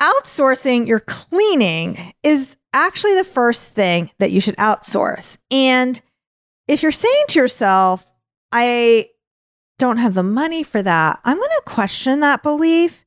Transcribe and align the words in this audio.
outsourcing 0.00 0.86
your 0.86 1.00
cleaning 1.00 1.98
is 2.22 2.56
actually 2.72 3.14
the 3.14 3.24
first 3.24 3.70
thing 3.70 4.10
that 4.18 4.30
you 4.30 4.40
should 4.40 4.56
outsource. 4.56 5.36
And 5.50 6.00
if 6.68 6.82
you're 6.82 6.92
saying 6.92 7.24
to 7.28 7.38
yourself, 7.38 8.06
I 8.52 9.08
don't 9.78 9.98
have 9.98 10.14
the 10.14 10.22
money 10.22 10.62
for 10.62 10.82
that, 10.82 11.20
I'm 11.24 11.36
going 11.36 11.48
to 11.48 11.62
question 11.66 12.20
that 12.20 12.42
belief. 12.42 13.04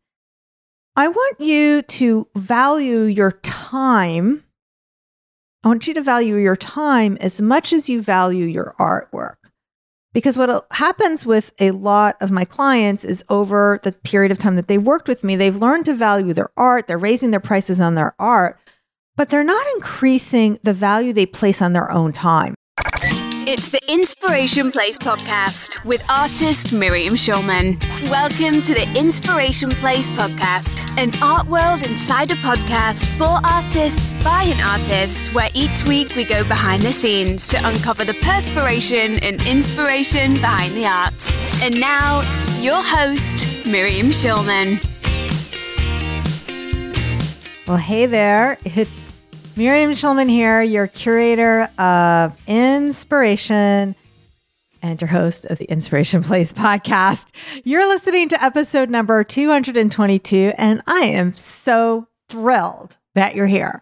I 0.96 1.08
want 1.08 1.40
you 1.40 1.82
to 1.82 2.28
value 2.36 3.04
your 3.04 3.32
time. 3.44 4.44
I 5.64 5.68
want 5.70 5.88
you 5.88 5.94
to 5.94 6.02
value 6.02 6.36
your 6.36 6.56
time 6.56 7.18
as 7.22 7.42
much 7.42 7.74
as 7.74 7.90
you 7.90 8.02
value 8.02 8.46
your 8.46 8.76
artwork. 8.80 9.39
Because 10.14 10.38
what 10.38 10.66
happens 10.72 11.26
with 11.26 11.54
a 11.60 11.72
lot 11.72 12.18
of 12.20 12.32
my 12.32 12.44
clients 12.44 13.04
is 13.04 13.24
over 13.30 13.80
the 13.84 13.92
period 13.92 14.32
of 14.32 14.40
time 14.40 14.56
that 14.56 14.68
they 14.68 14.78
worked 14.78 15.08
with 15.08 15.24
me, 15.24 15.36
they've 15.36 15.56
learned 15.56 15.86
to 15.86 15.94
value 15.94 16.34
their 16.34 16.50
art, 16.58 16.88
they're 16.88 16.98
raising 16.98 17.32
their 17.32 17.40
prices 17.40 17.80
on 17.80 17.94
their 17.96 18.16
art, 18.18 18.60
but 19.16 19.30
they're 19.30 19.44
not 19.44 19.66
increasing 19.76 20.58
the 20.64 20.74
value 20.74 21.14
they 21.14 21.28
place 21.28 21.62
on 21.62 21.74
their 21.74 21.92
own 21.92 22.12
time. 22.12 22.56
It's 23.52 23.70
the 23.70 23.82
Inspiration 23.92 24.70
Place 24.70 25.00
podcast 25.00 25.84
with 25.84 26.08
artist 26.08 26.72
Miriam 26.72 27.16
Schulman. 27.16 27.82
Welcome 28.08 28.62
to 28.62 28.76
the 28.76 28.88
Inspiration 28.96 29.72
Place 29.72 30.08
podcast, 30.12 30.88
an 31.02 31.10
art 31.24 31.48
world 31.48 31.82
insider 31.82 32.36
podcast 32.36 33.08
for 33.18 33.40
artists 33.44 34.12
by 34.24 34.44
an 34.44 34.62
artist, 34.64 35.34
where 35.34 35.50
each 35.56 35.84
week 35.88 36.16
we 36.16 36.26
go 36.26 36.44
behind 36.44 36.84
the 36.84 36.92
scenes 36.92 37.48
to 37.48 37.58
uncover 37.68 38.06
the 38.06 38.14
perspiration 38.22 39.18
and 39.24 39.42
inspiration 39.48 40.36
behind 40.36 40.72
the 40.76 40.86
art. 40.86 41.34
And 41.64 41.82
now, 41.82 42.20
your 42.62 42.84
host, 42.84 43.66
Miriam 43.66 44.10
Schulman. 44.10 44.78
Well, 47.68 47.78
hey 47.78 48.06
there. 48.06 48.60
It's 48.64 49.09
Miriam 49.60 49.92
Schulman 49.92 50.30
here, 50.30 50.62
your 50.62 50.88
curator 50.88 51.70
of 51.78 52.42
inspiration 52.48 53.94
and 54.82 55.02
your 55.02 55.10
host 55.10 55.44
of 55.44 55.58
the 55.58 55.66
Inspiration 55.66 56.24
Place 56.24 56.54
podcast. 56.54 57.26
You're 57.66 57.86
listening 57.86 58.30
to 58.30 58.42
episode 58.42 58.90
number 58.90 59.22
222, 59.22 60.54
and 60.58 60.82
I 60.88 61.00
am 61.00 61.34
so 61.34 62.08
thrilled 62.30 62.98
that 63.16 63.36
you're 63.36 63.48
here. 63.48 63.82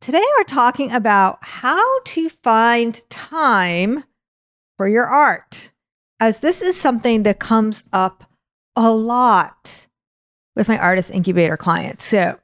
Today, 0.00 0.24
we're 0.38 0.44
talking 0.44 0.90
about 0.90 1.36
how 1.42 2.00
to 2.04 2.30
find 2.30 2.98
time 3.10 4.04
for 4.78 4.88
your 4.88 5.04
art, 5.04 5.70
as 6.18 6.38
this 6.38 6.62
is 6.62 6.80
something 6.80 7.24
that 7.24 7.38
comes 7.38 7.84
up 7.92 8.24
a 8.74 8.90
lot 8.90 9.86
with 10.56 10.66
my 10.66 10.78
artist 10.78 11.10
incubator 11.10 11.58
clients. 11.58 12.04
So, 12.04 12.38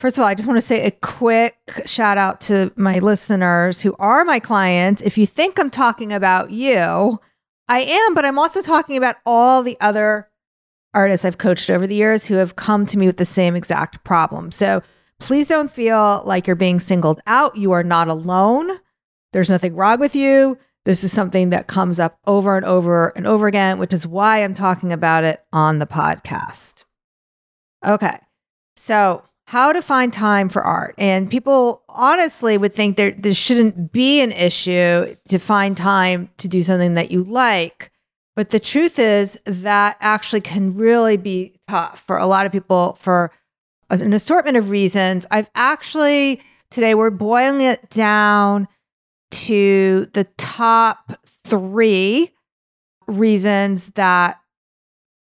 First 0.00 0.16
of 0.16 0.22
all, 0.22 0.28
I 0.28 0.34
just 0.34 0.46
want 0.46 0.60
to 0.60 0.66
say 0.66 0.86
a 0.86 0.92
quick 0.92 1.56
shout 1.84 2.18
out 2.18 2.40
to 2.42 2.72
my 2.76 3.00
listeners 3.00 3.80
who 3.80 3.96
are 3.98 4.24
my 4.24 4.38
clients. 4.38 5.02
If 5.02 5.18
you 5.18 5.26
think 5.26 5.58
I'm 5.58 5.70
talking 5.70 6.12
about 6.12 6.52
you, 6.52 7.18
I 7.68 7.80
am, 7.80 8.14
but 8.14 8.24
I'm 8.24 8.38
also 8.38 8.62
talking 8.62 8.96
about 8.96 9.16
all 9.26 9.62
the 9.62 9.76
other 9.80 10.28
artists 10.94 11.24
I've 11.24 11.38
coached 11.38 11.68
over 11.68 11.86
the 11.86 11.96
years 11.96 12.26
who 12.26 12.34
have 12.34 12.56
come 12.56 12.86
to 12.86 12.98
me 12.98 13.06
with 13.06 13.16
the 13.16 13.26
same 13.26 13.56
exact 13.56 14.04
problem. 14.04 14.52
So 14.52 14.82
please 15.18 15.48
don't 15.48 15.70
feel 15.70 16.22
like 16.24 16.46
you're 16.46 16.56
being 16.56 16.78
singled 16.78 17.20
out. 17.26 17.56
You 17.56 17.72
are 17.72 17.84
not 17.84 18.06
alone. 18.06 18.70
There's 19.32 19.50
nothing 19.50 19.74
wrong 19.74 19.98
with 19.98 20.14
you. 20.14 20.58
This 20.84 21.04
is 21.04 21.12
something 21.12 21.50
that 21.50 21.66
comes 21.66 21.98
up 21.98 22.18
over 22.26 22.56
and 22.56 22.64
over 22.64 23.08
and 23.16 23.26
over 23.26 23.46
again, 23.46 23.78
which 23.78 23.92
is 23.92 24.06
why 24.06 24.42
I'm 24.42 24.54
talking 24.54 24.92
about 24.92 25.24
it 25.24 25.44
on 25.52 25.80
the 25.80 25.86
podcast. 25.86 26.84
Okay. 27.84 28.18
So, 28.76 29.24
how 29.48 29.72
to 29.72 29.80
find 29.80 30.12
time 30.12 30.50
for 30.50 30.62
art. 30.62 30.94
And 30.98 31.30
people 31.30 31.82
honestly 31.88 32.58
would 32.58 32.74
think 32.74 32.98
there 32.98 33.12
this 33.12 33.38
shouldn't 33.38 33.92
be 33.92 34.20
an 34.20 34.30
issue 34.30 35.16
to 35.30 35.38
find 35.38 35.74
time 35.74 36.28
to 36.36 36.48
do 36.48 36.62
something 36.62 36.92
that 36.94 37.10
you 37.10 37.24
like. 37.24 37.90
But 38.36 38.50
the 38.50 38.60
truth 38.60 38.98
is 38.98 39.40
that 39.46 39.96
actually 40.02 40.42
can 40.42 40.76
really 40.76 41.16
be 41.16 41.58
tough 41.66 42.04
for 42.06 42.18
a 42.18 42.26
lot 42.26 42.44
of 42.44 42.52
people 42.52 42.98
for 43.00 43.32
an 43.88 44.12
assortment 44.12 44.58
of 44.58 44.68
reasons. 44.68 45.24
I've 45.30 45.48
actually 45.54 46.42
today 46.70 46.94
we're 46.94 47.08
boiling 47.08 47.62
it 47.62 47.88
down 47.88 48.68
to 49.30 50.08
the 50.12 50.24
top 50.36 51.14
3 51.44 52.30
reasons 53.06 53.86
that 53.94 54.38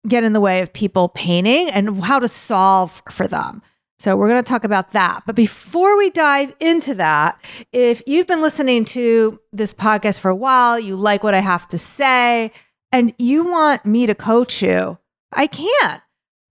get 0.07 0.23
in 0.23 0.33
the 0.33 0.41
way 0.41 0.61
of 0.61 0.73
people 0.73 1.09
painting 1.09 1.69
and 1.69 2.03
how 2.03 2.17
to 2.17 2.27
solve 2.27 3.03
for 3.11 3.27
them. 3.27 3.61
So 3.97 4.15
we're 4.17 4.27
going 4.27 4.43
to 4.43 4.49
talk 4.49 4.65
about 4.65 4.91
that. 4.91 5.23
But 5.25 5.35
before 5.35 5.97
we 5.97 6.09
dive 6.09 6.53
into 6.59 6.93
that, 6.95 7.39
if 7.71 8.03
you've 8.05 8.27
been 8.27 8.41
listening 8.41 8.83
to 8.85 9.39
this 9.53 9.73
podcast 9.73 10.19
for 10.19 10.29
a 10.29 10.35
while, 10.35 10.79
you 10.79 10.95
like 10.95 11.23
what 11.23 11.33
I 11.33 11.39
have 11.39 11.67
to 11.69 11.77
say, 11.77 12.51
and 12.91 13.13
you 13.17 13.45
want 13.45 13.85
me 13.85 14.05
to 14.05 14.15
coach 14.15 14.61
you, 14.61 14.97
I 15.33 15.47
can't. 15.47 16.01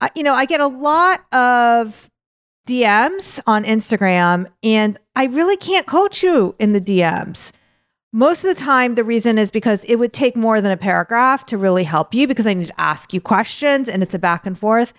I, 0.01 0.11
you 0.15 0.23
know, 0.23 0.35
I 0.35 0.47
get 0.47 0.61
a 0.61 0.67
lot 0.67 1.21
of 1.33 2.11
DMs 2.67 3.41
on 3.47 3.65
Instagram, 3.65 4.47
and 4.63 4.99
I 5.15 5.27
really 5.27 5.57
can't 5.57 5.87
coach 5.87 6.23
you 6.23 6.55
in 6.59 6.73
the 6.73 6.81
DMs. 6.81 7.53
Most 8.13 8.45
of 8.45 8.49
the 8.49 8.63
time, 8.63 8.95
the 8.95 9.05
reason 9.05 9.39
is 9.39 9.51
because 9.51 9.85
it 9.85 9.97
would 9.97 10.13
take 10.13 10.37
more 10.37 10.61
than 10.61 10.71
a 10.71 10.77
paragraph 10.77 11.45
to 11.47 11.59
really 11.59 11.85
help 11.85 12.15
you 12.15 12.27
because 12.27 12.47
I 12.47 12.55
need 12.55 12.69
to 12.69 12.81
ask 12.81 13.13
you 13.13 13.21
questions 13.21 13.89
and 13.89 14.03
it's 14.03 14.15
a 14.15 14.19
back 14.19 14.47
and 14.47 14.59
forth. 14.59 14.95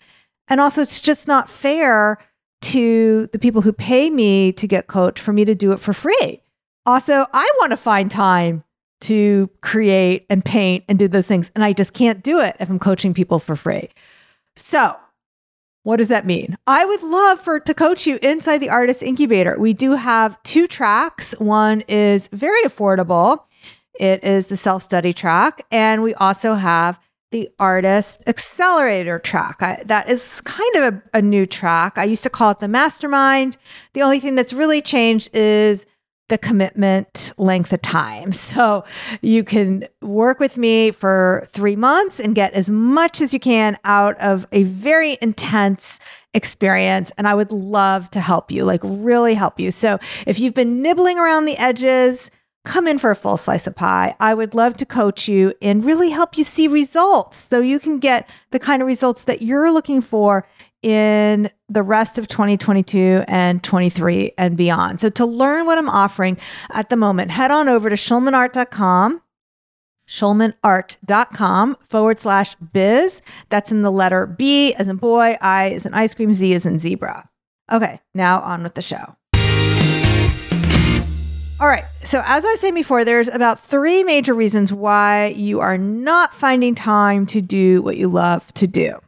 And 0.47 0.59
also, 0.59 0.81
it's 0.81 0.99
just 0.99 1.25
not 1.27 1.49
fair 1.49 2.19
to 2.61 3.27
the 3.27 3.39
people 3.39 3.61
who 3.61 3.73
pay 3.73 4.09
me 4.09 4.51
to 4.53 4.67
get 4.67 4.87
coached 4.87 5.19
for 5.19 5.33
me 5.33 5.45
to 5.45 5.55
do 5.55 5.71
it 5.71 5.79
for 5.79 5.93
free. 5.93 6.41
Also, 6.85 7.25
I 7.33 7.51
want 7.59 7.71
to 7.71 7.77
find 7.77 8.09
time 8.09 8.63
to 9.01 9.49
create 9.61 10.25
and 10.29 10.43
paint 10.43 10.83
and 10.87 10.97
do 10.97 11.07
those 11.07 11.27
things. 11.27 11.51
And 11.55 11.63
I 11.63 11.73
just 11.73 11.93
can't 11.93 12.23
do 12.23 12.39
it 12.39 12.55
if 12.59 12.69
I'm 12.69 12.79
coaching 12.79 13.13
people 13.13 13.39
for 13.39 13.55
free. 13.55 13.89
So, 14.55 14.95
what 15.83 15.97
does 15.97 16.07
that 16.07 16.25
mean? 16.25 16.57
I 16.65 16.85
would 16.85 17.03
love 17.03 17.39
for 17.39 17.59
to 17.59 17.73
coach 17.73 18.07
you 18.07 18.17
inside 18.23 18.57
the 18.57 18.69
artist 18.69 19.03
incubator. 19.03 19.59
We 19.59 19.73
do 19.73 19.91
have 19.91 20.41
two 20.43 20.67
tracks. 20.67 21.33
One 21.33 21.81
is 21.81 22.27
very 22.29 22.63
affordable. 22.63 23.43
It 23.99 24.23
is 24.23 24.47
the 24.47 24.57
self-study 24.57 25.13
track, 25.13 25.65
and 25.71 26.01
we 26.01 26.13
also 26.15 26.55
have 26.55 26.99
the 27.35 27.49
artist 27.59 28.23
accelerator 28.27 29.19
track. 29.19 29.57
I, 29.59 29.83
that 29.87 30.09
is 30.09 30.39
kind 30.45 30.75
of 30.77 30.93
a, 30.93 31.03
a 31.15 31.21
new 31.21 31.45
track. 31.45 31.97
I 31.97 32.05
used 32.05 32.23
to 32.23 32.29
call 32.29 32.51
it 32.51 32.61
the 32.61 32.69
mastermind. 32.69 33.57
The 33.91 34.03
only 34.03 34.21
thing 34.21 34.35
that's 34.35 34.53
really 34.53 34.81
changed 34.81 35.35
is 35.35 35.85
the 36.29 36.37
commitment 36.37 37.33
length 37.37 37.73
of 37.73 37.81
time. 37.81 38.31
So 38.55 38.85
you 39.21 39.43
can 39.43 39.83
work 40.01 40.39
with 40.39 40.57
me 40.57 40.91
for 40.91 41.45
three 41.51 41.75
months 41.75 42.21
and 42.21 42.35
get 42.35 42.53
as 42.53 42.69
much 42.69 43.19
as 43.19 43.33
you 43.33 43.39
can 43.41 43.77
out 43.83 44.17
of 44.19 44.47
a 44.53 44.63
very 44.63 45.17
intense 45.21 45.99
experience. 46.33 47.11
And 47.17 47.27
I 47.27 47.35
would 47.35 47.51
love 47.51 48.09
to 48.11 48.21
help 48.21 48.49
you, 48.49 48.63
like 48.63 48.79
really 48.81 49.33
help 49.33 49.59
you. 49.59 49.71
So 49.71 49.99
if 50.25 50.39
you've 50.39 50.53
been 50.53 50.81
nibbling 50.81 51.19
around 51.19 51.45
the 51.45 51.57
edges, 51.57 52.31
come 52.65 52.87
in 52.87 52.99
for 52.99 53.11
a 53.11 53.15
full 53.15 53.37
slice 53.37 53.67
of 53.67 53.75
pie. 53.75 54.15
I 54.19 54.33
would 54.33 54.53
love 54.53 54.75
to 54.77 54.85
coach 54.85 55.27
you 55.27 55.53
and 55.61 55.85
really 55.85 56.09
help 56.09 56.37
you 56.37 56.43
see 56.43 56.67
results 56.67 57.47
so 57.49 57.59
you 57.59 57.79
can 57.79 57.99
get 57.99 58.29
the 58.51 58.59
kind 58.59 58.81
of 58.81 58.87
results 58.87 59.23
that 59.23 59.41
you're 59.41 59.71
looking 59.71 60.01
for 60.01 60.47
in 60.81 61.49
the 61.69 61.81
rest 61.81 62.17
of 62.17 62.27
2022 62.27 63.23
and 63.27 63.63
23 63.63 64.33
and 64.37 64.55
beyond. 64.55 65.01
So 65.01 65.09
to 65.09 65.25
learn 65.25 65.65
what 65.65 65.77
I'm 65.77 65.89
offering 65.89 66.37
at 66.73 66.89
the 66.89 66.95
moment, 66.95 67.31
head 67.31 67.51
on 67.51 67.69
over 67.69 67.89
to 67.89 67.95
schulmanart.com 67.95 69.21
schulmanart.com 70.07 71.77
forward 71.89 72.19
slash 72.19 72.55
biz. 72.55 73.21
That's 73.49 73.71
in 73.71 73.81
the 73.81 73.91
letter 73.91 74.27
B 74.27 74.73
as 74.75 74.87
in 74.87 74.97
boy, 74.97 75.37
I 75.41 75.71
as 75.71 75.85
in 75.85 75.93
ice 75.93 76.13
cream, 76.13 76.33
Z 76.33 76.53
as 76.53 76.65
in 76.65 76.79
zebra. 76.79 77.27
Okay, 77.71 77.99
now 78.13 78.41
on 78.41 78.61
with 78.61 78.75
the 78.75 78.81
show. 78.81 79.15
All 81.57 81.67
right. 81.67 81.85
So, 82.01 82.21
as 82.25 82.43
I 82.43 82.55
said 82.55 82.75
before, 82.75 83.05
there's 83.05 83.29
about 83.29 83.61
three 83.61 84.03
major 84.03 84.33
reasons 84.33 84.73
why 84.73 85.27
you 85.37 85.61
are 85.61 85.77
not 85.77 86.35
finding 86.35 86.75
time 86.75 87.25
to 87.27 87.41
do 87.41 87.81
what 87.81 87.95
you 87.95 88.09
love 88.09 88.53
to 88.55 88.67
do. 88.67 88.99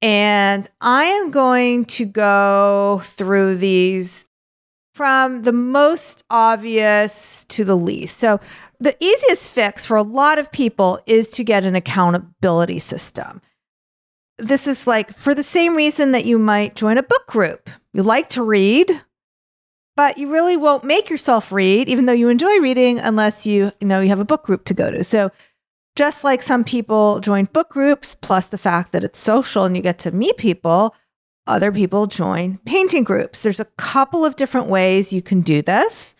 And 0.00 0.68
I 0.80 1.04
am 1.04 1.30
going 1.30 1.84
to 1.86 2.06
go 2.06 3.02
through 3.04 3.56
these 3.56 4.24
from 4.94 5.42
the 5.42 5.52
most 5.52 6.24
obvious 6.30 7.44
to 7.50 7.62
the 7.62 7.76
least. 7.76 8.16
So, 8.16 8.40
the 8.80 8.96
easiest 8.98 9.50
fix 9.50 9.84
for 9.84 9.98
a 9.98 10.02
lot 10.02 10.38
of 10.38 10.50
people 10.50 10.98
is 11.04 11.28
to 11.32 11.44
get 11.44 11.64
an 11.64 11.76
accountability 11.76 12.78
system. 12.78 13.42
This 14.38 14.66
is 14.66 14.86
like 14.86 15.12
for 15.12 15.34
the 15.34 15.42
same 15.42 15.76
reason 15.76 16.12
that 16.12 16.24
you 16.24 16.38
might 16.38 16.74
join 16.74 16.96
a 16.96 17.02
book 17.02 17.26
group. 17.26 17.68
You 17.92 18.02
like 18.02 18.30
to 18.30 18.42
read, 18.42 19.02
but 19.98 20.16
you 20.16 20.30
really 20.30 20.56
won't 20.56 20.84
make 20.84 21.10
yourself 21.10 21.50
read, 21.50 21.88
even 21.88 22.06
though 22.06 22.12
you 22.12 22.28
enjoy 22.28 22.60
reading, 22.60 23.00
unless 23.00 23.44
you, 23.44 23.72
you 23.80 23.86
know 23.88 23.98
you 23.98 24.08
have 24.10 24.20
a 24.20 24.24
book 24.24 24.44
group 24.44 24.64
to 24.66 24.72
go 24.72 24.92
to. 24.92 25.02
So 25.02 25.32
just 25.96 26.22
like 26.22 26.40
some 26.40 26.62
people 26.62 27.18
join 27.18 27.46
book 27.46 27.68
groups, 27.68 28.14
plus 28.14 28.46
the 28.46 28.58
fact 28.58 28.92
that 28.92 29.02
it's 29.02 29.18
social 29.18 29.64
and 29.64 29.76
you 29.76 29.82
get 29.82 29.98
to 29.98 30.12
meet 30.12 30.36
people, 30.36 30.94
other 31.48 31.72
people 31.72 32.06
join 32.06 32.58
painting 32.58 33.02
groups. 33.02 33.42
There's 33.42 33.58
a 33.58 33.64
couple 33.76 34.24
of 34.24 34.36
different 34.36 34.68
ways 34.68 35.12
you 35.12 35.20
can 35.20 35.40
do 35.40 35.62
this. 35.62 36.14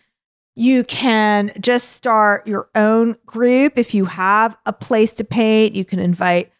You 0.57 0.83
can 0.83 1.49
just 1.61 1.93
start 1.93 2.45
your 2.47 2.67
own 2.75 3.15
group. 3.25 3.77
If 3.77 3.93
you 3.93 4.03
have 4.03 4.57
a 4.65 4.73
place 4.73 5.13
to 5.13 5.23
paint, 5.23 5.73
you 5.73 5.85
can 5.85 5.99
invite 5.99 6.51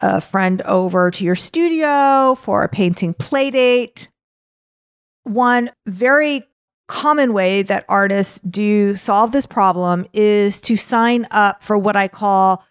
a 0.00 0.20
friend 0.20 0.62
over 0.62 1.10
to 1.10 1.24
your 1.24 1.34
studio 1.34 2.36
for 2.36 2.62
a 2.62 2.68
painting 2.68 3.14
play 3.14 3.50
date. 3.50 4.06
One 5.24 5.70
very 5.84 6.44
common 6.88 7.32
way 7.32 7.62
that 7.62 7.84
artists 7.88 8.40
do 8.40 8.96
solve 8.96 9.30
this 9.30 9.46
problem 9.46 10.06
is 10.12 10.60
to 10.62 10.76
sign 10.76 11.26
up 11.30 11.62
for 11.62 11.78
what 11.78 11.94
I 11.94 12.08
call 12.08 12.64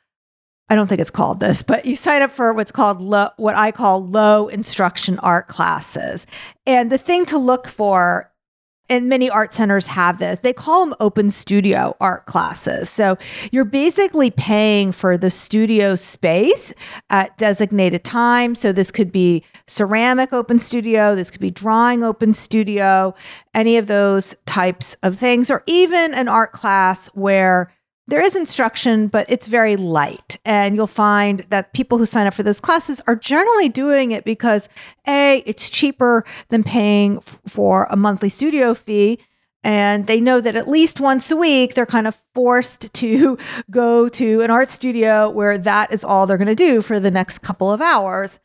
I 0.69 0.75
don't 0.75 0.87
think 0.87 0.99
it's 0.99 1.09
called 1.09 1.39
this, 1.39 1.63
but 1.63 1.85
you 1.85 1.95
sign 1.95 2.21
up 2.21 2.29
for 2.29 2.53
what's 2.53 2.73
called 2.73 2.99
low, 2.99 3.29
what 3.37 3.55
I 3.55 3.71
call 3.71 4.05
low 4.05 4.49
instruction 4.49 5.17
art 5.19 5.47
classes. 5.47 6.27
And 6.65 6.91
the 6.91 6.97
thing 6.97 7.25
to 7.27 7.37
look 7.37 7.67
for 7.67 8.29
and 8.89 9.09
many 9.09 9.29
art 9.29 9.53
centers 9.53 9.87
have 9.87 10.19
this. 10.19 10.39
They 10.39 10.53
call 10.53 10.85
them 10.85 10.95
open 10.99 11.29
studio 11.29 11.95
art 11.99 12.25
classes. 12.25 12.89
So 12.89 13.17
you're 13.51 13.65
basically 13.65 14.31
paying 14.31 14.91
for 14.91 15.17
the 15.17 15.29
studio 15.29 15.95
space 15.95 16.73
at 17.09 17.37
designated 17.37 18.03
time. 18.03 18.55
So 18.55 18.71
this 18.71 18.91
could 18.91 19.11
be 19.11 19.43
ceramic 19.67 20.33
open 20.33 20.59
studio, 20.59 21.15
this 21.15 21.29
could 21.29 21.41
be 21.41 21.51
drawing 21.51 22.03
open 22.03 22.33
studio, 22.33 23.13
any 23.53 23.77
of 23.77 23.87
those 23.87 24.35
types 24.45 24.95
of 25.03 25.17
things, 25.17 25.49
or 25.49 25.63
even 25.65 26.13
an 26.13 26.27
art 26.27 26.51
class 26.51 27.07
where 27.07 27.71
there 28.07 28.21
is 28.21 28.35
instruction, 28.35 29.07
but 29.07 29.25
it's 29.29 29.47
very 29.47 29.75
light. 29.75 30.37
And 30.45 30.75
you'll 30.75 30.87
find 30.87 31.39
that 31.49 31.73
people 31.73 31.97
who 31.97 32.05
sign 32.05 32.25
up 32.25 32.33
for 32.33 32.43
those 32.43 32.59
classes 32.59 33.01
are 33.05 33.15
generally 33.15 33.67
doing 33.67 34.11
it 34.11 34.23
because 34.23 34.69
A, 35.07 35.43
it's 35.45 35.69
cheaper 35.69 36.23
than 36.49 36.63
paying 36.63 37.17
f- 37.17 37.41
for 37.47 37.85
a 37.89 37.97
monthly 37.97 38.29
studio 38.29 38.73
fee. 38.73 39.19
And 39.63 40.07
they 40.07 40.21
know 40.21 40.39
that 40.39 40.55
at 40.55 40.69
least 40.69 41.01
once 41.01 41.29
a 41.31 41.35
week, 41.35 41.73
they're 41.73 41.85
kind 41.85 42.07
of 42.07 42.17
forced 42.33 42.93
to 42.93 43.37
go 43.69 44.07
to 44.07 44.41
an 44.41 44.51
art 44.51 44.69
studio 44.69 45.29
where 45.29 45.57
that 45.57 45.93
is 45.93 46.05
all 46.05 46.25
they're 46.25 46.37
going 46.37 46.47
to 46.47 46.55
do 46.55 46.81
for 46.81 47.01
the 47.01 47.11
next 47.11 47.39
couple 47.39 47.71
of 47.71 47.81
hours. 47.81 48.39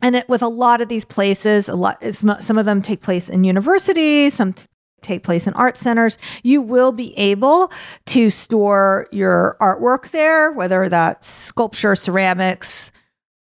And 0.00 0.16
it, 0.16 0.28
with 0.30 0.40
a 0.40 0.48
lot 0.48 0.80
of 0.80 0.88
these 0.88 1.04
places, 1.04 1.68
a 1.68 1.74
lot, 1.74 2.02
some 2.02 2.56
of 2.56 2.64
them 2.64 2.80
take 2.80 3.02
place 3.02 3.28
in 3.28 3.44
universities, 3.44 4.32
some 4.32 4.54
take 5.00 5.22
place 5.22 5.46
in 5.46 5.54
art 5.54 5.76
centers, 5.76 6.18
you 6.42 6.62
will 6.62 6.92
be 6.92 7.16
able 7.18 7.72
to 8.06 8.30
store 8.30 9.06
your 9.12 9.56
artwork 9.60 10.10
there, 10.10 10.52
whether 10.52 10.88
that's 10.88 11.28
sculpture, 11.28 11.94
ceramics, 11.94 12.92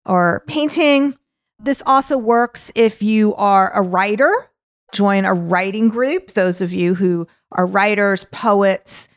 or 0.05 0.43
painting. 0.47 1.15
This 1.59 1.81
also 1.85 2.17
works 2.17 2.71
if 2.75 3.01
you 3.01 3.33
are 3.35 3.71
a 3.73 3.81
writer. 3.81 4.31
Join 4.93 5.25
a 5.25 5.33
writing 5.33 5.89
group. 5.89 6.31
Those 6.33 6.61
of 6.61 6.71
you 6.71 6.95
who 6.95 7.27
are 7.51 7.65
writers, 7.65 8.25
poets, 8.31 9.09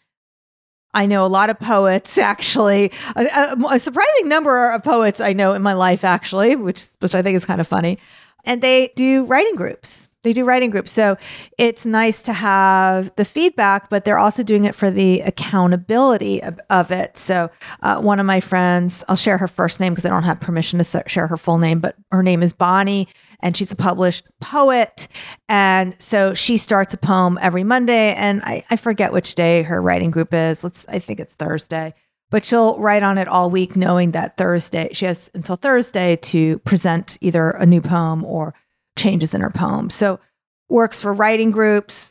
I 0.95 1.07
know 1.07 1.25
a 1.25 1.29
lot 1.29 1.51
of 1.51 1.59
poets 1.59 2.19
actually, 2.19 2.93
a, 3.17 3.57
a, 3.71 3.79
surprising 3.79 4.29
number 4.29 4.71
of 4.71 4.83
poets 4.83 5.21
I 5.21 5.33
know 5.33 5.53
in 5.55 5.63
my 5.63 5.75
life 5.75 6.05
actually, 6.05 6.57
which 6.57 6.87
which 7.01 7.15
I 7.15 7.23
think 7.23 7.37
is 7.37 7.45
kind 7.45 7.61
of 7.61 7.69
funny. 7.69 7.99
And 8.45 8.63
they 8.63 8.93
do 8.97 9.25
writing 9.27 9.57
groups 9.57 10.08
they 10.25 10.33
do 10.33 10.45
writing 10.45 10.71
groups. 10.71 10.91
So 10.91 11.17
it's 11.59 11.87
nice 11.87 12.23
to 12.23 12.33
have 12.33 13.15
the 13.17 13.25
feedback, 13.25 13.89
but 13.89 14.05
they're 14.05 14.19
also 14.19 14.43
doing 14.43 14.65
it 14.65 14.75
for 14.75 14.91
the 14.91 15.21
accountability 15.21 16.43
of, 16.43 16.59
of 16.71 16.91
it. 16.91 17.17
So 17.17 17.51
uh, 17.83 18.01
one 18.01 18.19
of 18.19 18.27
my 18.27 18.41
friends, 18.41 19.05
I'll 19.09 19.17
share 19.17 19.39
her 19.39 19.49
first 19.49 19.81
name 19.81 19.95
because 19.95 20.05
I 20.05 20.11
don't 20.11 20.25
have 20.25 20.41
permission 20.41 20.83
to 20.83 21.05
share 21.07 21.27
her 21.29 21.37
full 21.37 21.59
name, 21.59 21.79
but 21.81 21.97
her 22.11 22.23
name 22.23 22.43
is 22.43 22.53
Bonnie 22.53 23.09
and 23.41 23.57
she's 23.57 23.71
a 23.71 23.77
published 23.77 24.27
poet. 24.41 25.07
And 25.49 25.95
so 26.01 26.35
she 26.35 26.57
starts 26.57 26.93
a 26.95 26.99
poem 26.99 27.39
every 27.41 27.63
Monday. 27.63 28.13
And 28.15 28.43
I, 28.43 28.65
I 28.71 28.77
forget 28.77 29.13
which 29.13 29.37
day 29.37 29.63
her 29.63 29.81
writing 29.81 30.11
group 30.11 30.35
is. 30.35 30.65
Let's, 30.65 30.85
I 30.89 30.99
think 30.99 31.21
it's 31.21 31.35
Thursday 31.35 31.95
but 32.31 32.45
she'll 32.45 32.79
write 32.79 33.03
on 33.03 33.19
it 33.19 33.29
all 33.29 33.51
week 33.51 33.77
knowing 33.77 34.11
that 34.11 34.37
Thursday, 34.37 34.91
she 34.93 35.07
has 35.07 35.31
until 35.35 35.57
Thursday 35.57 36.17
to 36.17 36.59
present 36.59 37.17
either 37.21 37.51
a 37.51 37.65
new 37.65 37.81
poem 37.81 38.25
or 38.25 38.55
changes 38.99 39.35
in 39.35 39.41
her 39.41 39.51
poem. 39.51 39.91
So 39.91 40.21
works 40.69 41.01
for 41.01 41.13
writing 41.13 41.51
groups. 41.51 42.11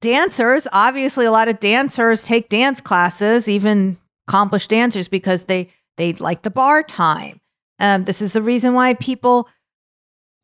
Dancers, 0.00 0.66
obviously 0.72 1.26
a 1.26 1.30
lot 1.30 1.48
of 1.48 1.60
dancers 1.60 2.22
take 2.22 2.48
dance 2.48 2.80
classes, 2.80 3.48
even 3.48 3.98
accomplished 4.28 4.70
dancers 4.70 5.08
because 5.08 5.44
they 5.44 5.68
they 5.96 6.12
like 6.14 6.42
the 6.42 6.50
bar 6.50 6.82
time. 6.82 7.40
Um, 7.80 8.04
this 8.04 8.22
is 8.22 8.32
the 8.32 8.42
reason 8.42 8.74
why 8.74 8.94
people 8.94 9.48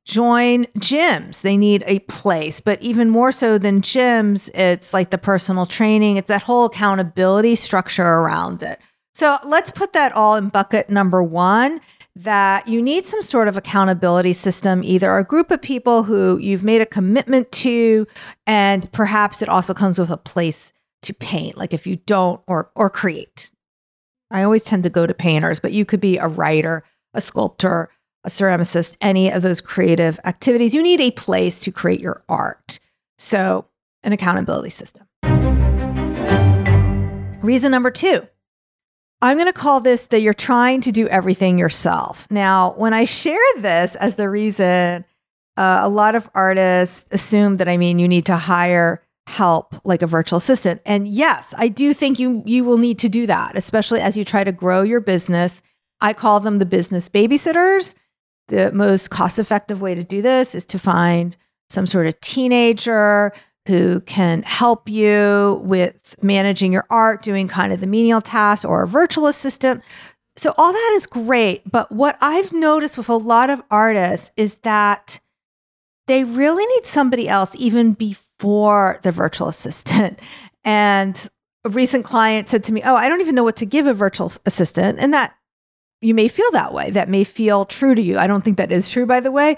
join 0.04 0.64
gyms. 0.78 1.40
They 1.40 1.56
need 1.56 1.84
a 1.86 2.00
place, 2.00 2.60
but 2.60 2.82
even 2.82 3.08
more 3.08 3.32
so 3.32 3.56
than 3.56 3.80
gyms, 3.80 4.50
it's 4.54 4.92
like 4.92 5.10
the 5.10 5.18
personal 5.18 5.66
training. 5.66 6.16
It's 6.16 6.28
that 6.28 6.42
whole 6.42 6.66
accountability 6.66 7.54
structure 7.54 8.02
around 8.02 8.62
it. 8.62 8.78
So 9.14 9.38
let's 9.44 9.70
put 9.70 9.92
that 9.92 10.12
all 10.12 10.34
in 10.36 10.48
bucket 10.48 10.90
number 10.90 11.22
one 11.22 11.80
that 12.16 12.68
you 12.68 12.80
need 12.80 13.04
some 13.04 13.22
sort 13.22 13.48
of 13.48 13.56
accountability 13.56 14.32
system, 14.32 14.82
either 14.84 15.16
a 15.16 15.24
group 15.24 15.50
of 15.50 15.60
people 15.60 16.04
who 16.04 16.38
you've 16.38 16.62
made 16.62 16.80
a 16.80 16.86
commitment 16.86 17.50
to, 17.50 18.06
and 18.46 18.90
perhaps 18.92 19.42
it 19.42 19.48
also 19.48 19.74
comes 19.74 19.98
with 19.98 20.10
a 20.10 20.16
place 20.16 20.72
to 21.02 21.12
paint, 21.12 21.56
like 21.56 21.72
if 21.72 21.86
you 21.86 21.96
don't 21.96 22.40
or 22.46 22.70
or 22.74 22.88
create. 22.88 23.50
I 24.30 24.42
always 24.42 24.62
tend 24.62 24.84
to 24.84 24.90
go 24.90 25.06
to 25.06 25.14
painters, 25.14 25.60
but 25.60 25.72
you 25.72 25.84
could 25.84 26.00
be 26.00 26.18
a 26.18 26.28
writer, 26.28 26.84
a 27.14 27.20
sculptor, 27.20 27.90
a 28.24 28.28
ceramicist, 28.28 28.96
any 29.00 29.30
of 29.30 29.42
those 29.42 29.60
creative 29.60 30.18
activities. 30.24 30.74
You 30.74 30.82
need 30.82 31.00
a 31.00 31.10
place 31.10 31.58
to 31.60 31.70
create 31.70 32.00
your 32.00 32.24
art. 32.28 32.80
So, 33.18 33.66
an 34.02 34.12
accountability 34.12 34.70
system. 34.70 35.06
Reason 37.42 37.70
number 37.70 37.90
two 37.90 38.26
I'm 39.24 39.38
going 39.38 39.46
to 39.46 39.54
call 39.54 39.80
this 39.80 40.06
that 40.06 40.20
you're 40.20 40.34
trying 40.34 40.82
to 40.82 40.92
do 40.92 41.08
everything 41.08 41.58
yourself. 41.58 42.26
Now, 42.30 42.74
when 42.76 42.92
I 42.92 43.06
share 43.06 43.38
this 43.56 43.94
as 43.96 44.16
the 44.16 44.28
reason, 44.28 45.04
uh, 45.56 45.80
a 45.82 45.88
lot 45.88 46.14
of 46.14 46.28
artists 46.34 47.08
assume 47.10 47.56
that 47.56 47.68
I 47.68 47.78
mean 47.78 47.98
you 47.98 48.06
need 48.06 48.26
to 48.26 48.36
hire 48.36 49.02
help 49.26 49.76
like 49.82 50.02
a 50.02 50.06
virtual 50.06 50.36
assistant. 50.36 50.82
And 50.84 51.08
yes, 51.08 51.54
I 51.56 51.68
do 51.68 51.94
think 51.94 52.18
you 52.18 52.42
you 52.44 52.64
will 52.64 52.76
need 52.76 52.98
to 52.98 53.08
do 53.08 53.26
that, 53.26 53.56
especially 53.56 54.00
as 54.00 54.14
you 54.14 54.26
try 54.26 54.44
to 54.44 54.52
grow 54.52 54.82
your 54.82 55.00
business. 55.00 55.62
I 56.02 56.12
call 56.12 56.40
them 56.40 56.58
the 56.58 56.66
business 56.66 57.08
babysitters. 57.08 57.94
The 58.48 58.72
most 58.72 59.08
cost-effective 59.08 59.80
way 59.80 59.94
to 59.94 60.04
do 60.04 60.20
this 60.20 60.54
is 60.54 60.66
to 60.66 60.78
find 60.78 61.34
some 61.70 61.86
sort 61.86 62.06
of 62.06 62.20
teenager 62.20 63.32
who 63.66 64.00
can 64.00 64.42
help 64.42 64.88
you 64.88 65.62
with 65.64 66.16
managing 66.22 66.72
your 66.72 66.84
art, 66.90 67.22
doing 67.22 67.48
kind 67.48 67.72
of 67.72 67.80
the 67.80 67.86
menial 67.86 68.20
tasks, 68.20 68.64
or 68.64 68.82
a 68.82 68.88
virtual 68.88 69.26
assistant. 69.26 69.82
So, 70.36 70.52
all 70.58 70.72
that 70.72 70.92
is 70.96 71.06
great. 71.06 71.70
But 71.70 71.90
what 71.92 72.18
I've 72.20 72.52
noticed 72.52 72.98
with 72.98 73.08
a 73.08 73.16
lot 73.16 73.50
of 73.50 73.62
artists 73.70 74.30
is 74.36 74.56
that 74.56 75.20
they 76.06 76.24
really 76.24 76.66
need 76.66 76.86
somebody 76.86 77.28
else 77.28 77.52
even 77.56 77.92
before 77.92 79.00
the 79.02 79.12
virtual 79.12 79.48
assistant. 79.48 80.18
And 80.66 81.28
a 81.64 81.68
recent 81.68 82.06
client 82.06 82.48
said 82.48 82.64
to 82.64 82.72
me, 82.72 82.80
Oh, 82.82 82.96
I 82.96 83.10
don't 83.10 83.20
even 83.20 83.34
know 83.34 83.44
what 83.44 83.56
to 83.56 83.66
give 83.66 83.86
a 83.86 83.92
virtual 83.92 84.32
assistant. 84.46 84.98
And 84.98 85.12
that 85.12 85.36
you 86.04 86.14
may 86.14 86.28
feel 86.28 86.50
that 86.52 86.74
way. 86.74 86.90
That 86.90 87.08
may 87.08 87.24
feel 87.24 87.64
true 87.64 87.94
to 87.94 88.02
you. 88.02 88.18
I 88.18 88.26
don't 88.26 88.44
think 88.44 88.58
that 88.58 88.70
is 88.70 88.90
true, 88.90 89.06
by 89.06 89.20
the 89.20 89.30
way. 89.30 89.56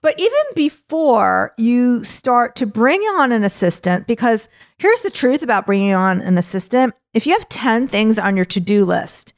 But 0.00 0.18
even 0.18 0.42
before 0.54 1.52
you 1.58 2.04
start 2.04 2.54
to 2.56 2.66
bring 2.66 3.00
on 3.00 3.32
an 3.32 3.42
assistant, 3.42 4.06
because 4.06 4.48
here's 4.78 5.00
the 5.00 5.10
truth 5.10 5.42
about 5.42 5.66
bringing 5.66 5.94
on 5.94 6.20
an 6.20 6.38
assistant 6.38 6.94
if 7.14 7.26
you 7.26 7.32
have 7.32 7.48
10 7.48 7.88
things 7.88 8.18
on 8.18 8.36
your 8.36 8.44
to 8.44 8.60
do 8.60 8.84
list 8.84 9.32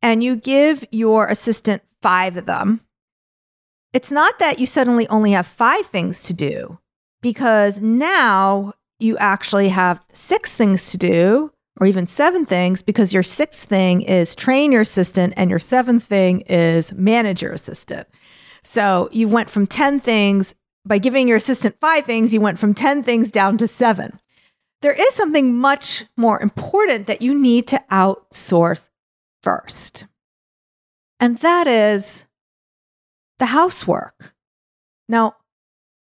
and 0.00 0.22
you 0.22 0.36
give 0.36 0.86
your 0.90 1.26
assistant 1.26 1.82
five 2.00 2.36
of 2.36 2.46
them, 2.46 2.80
it's 3.92 4.10
not 4.10 4.38
that 4.38 4.58
you 4.58 4.64
suddenly 4.64 5.06
only 5.08 5.32
have 5.32 5.46
five 5.46 5.86
things 5.86 6.22
to 6.24 6.32
do, 6.32 6.78
because 7.20 7.78
now 7.80 8.72
you 8.98 9.18
actually 9.18 9.68
have 9.68 10.02
six 10.12 10.54
things 10.54 10.90
to 10.92 10.96
do 10.96 11.52
or 11.78 11.86
even 11.86 12.06
seven 12.06 12.46
things 12.46 12.82
because 12.82 13.12
your 13.12 13.22
sixth 13.22 13.68
thing 13.68 14.02
is 14.02 14.34
train 14.34 14.72
your 14.72 14.80
assistant 14.80 15.34
and 15.36 15.50
your 15.50 15.58
seventh 15.58 16.04
thing 16.04 16.40
is 16.42 16.92
manage 16.92 17.42
your 17.42 17.52
assistant. 17.52 18.06
So 18.62 19.08
you 19.12 19.28
went 19.28 19.50
from 19.50 19.66
10 19.66 20.00
things 20.00 20.54
by 20.86 20.98
giving 20.98 21.28
your 21.28 21.36
assistant 21.36 21.76
five 21.80 22.04
things, 22.04 22.32
you 22.32 22.40
went 22.40 22.58
from 22.58 22.72
10 22.72 23.02
things 23.02 23.30
down 23.30 23.58
to 23.58 23.68
seven. 23.68 24.20
There 24.82 24.92
is 24.92 25.14
something 25.14 25.56
much 25.56 26.04
more 26.16 26.40
important 26.40 27.06
that 27.08 27.22
you 27.22 27.34
need 27.34 27.66
to 27.68 27.82
outsource 27.90 28.88
first. 29.42 30.06
And 31.18 31.38
that 31.38 31.66
is 31.66 32.26
the 33.38 33.46
housework. 33.46 34.34
Now, 35.08 35.36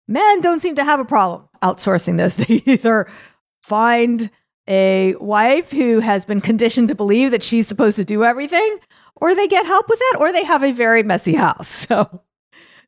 men 0.08 0.42
don't 0.42 0.62
seem 0.62 0.76
to 0.76 0.84
have 0.84 1.00
a 1.00 1.06
problem 1.06 1.50
outsourcing 1.62 2.18
this. 2.18 2.36
They 2.48 2.62
either 2.66 3.10
find 3.58 4.30
a 4.70 5.16
wife 5.16 5.72
who 5.72 6.00
has 6.00 6.26
been 6.26 6.40
conditioned 6.40 6.88
to 6.90 6.96
believe 6.96 7.32
that 7.32 7.44
she's 7.44 7.68
supposed 7.68 7.96
to 7.98 8.06
do 8.06 8.24
everything, 8.24 8.80
or 9.16 9.34
they 9.36 9.48
get 9.48 9.66
help 9.66 9.90
with 9.90 10.00
that, 10.00 10.18
or 10.20 10.32
they 10.32 10.44
have 10.44 10.64
a 10.64 10.72
very 10.72 11.04
messy 11.04 11.34
house. 11.34 11.88
So, 11.90 12.22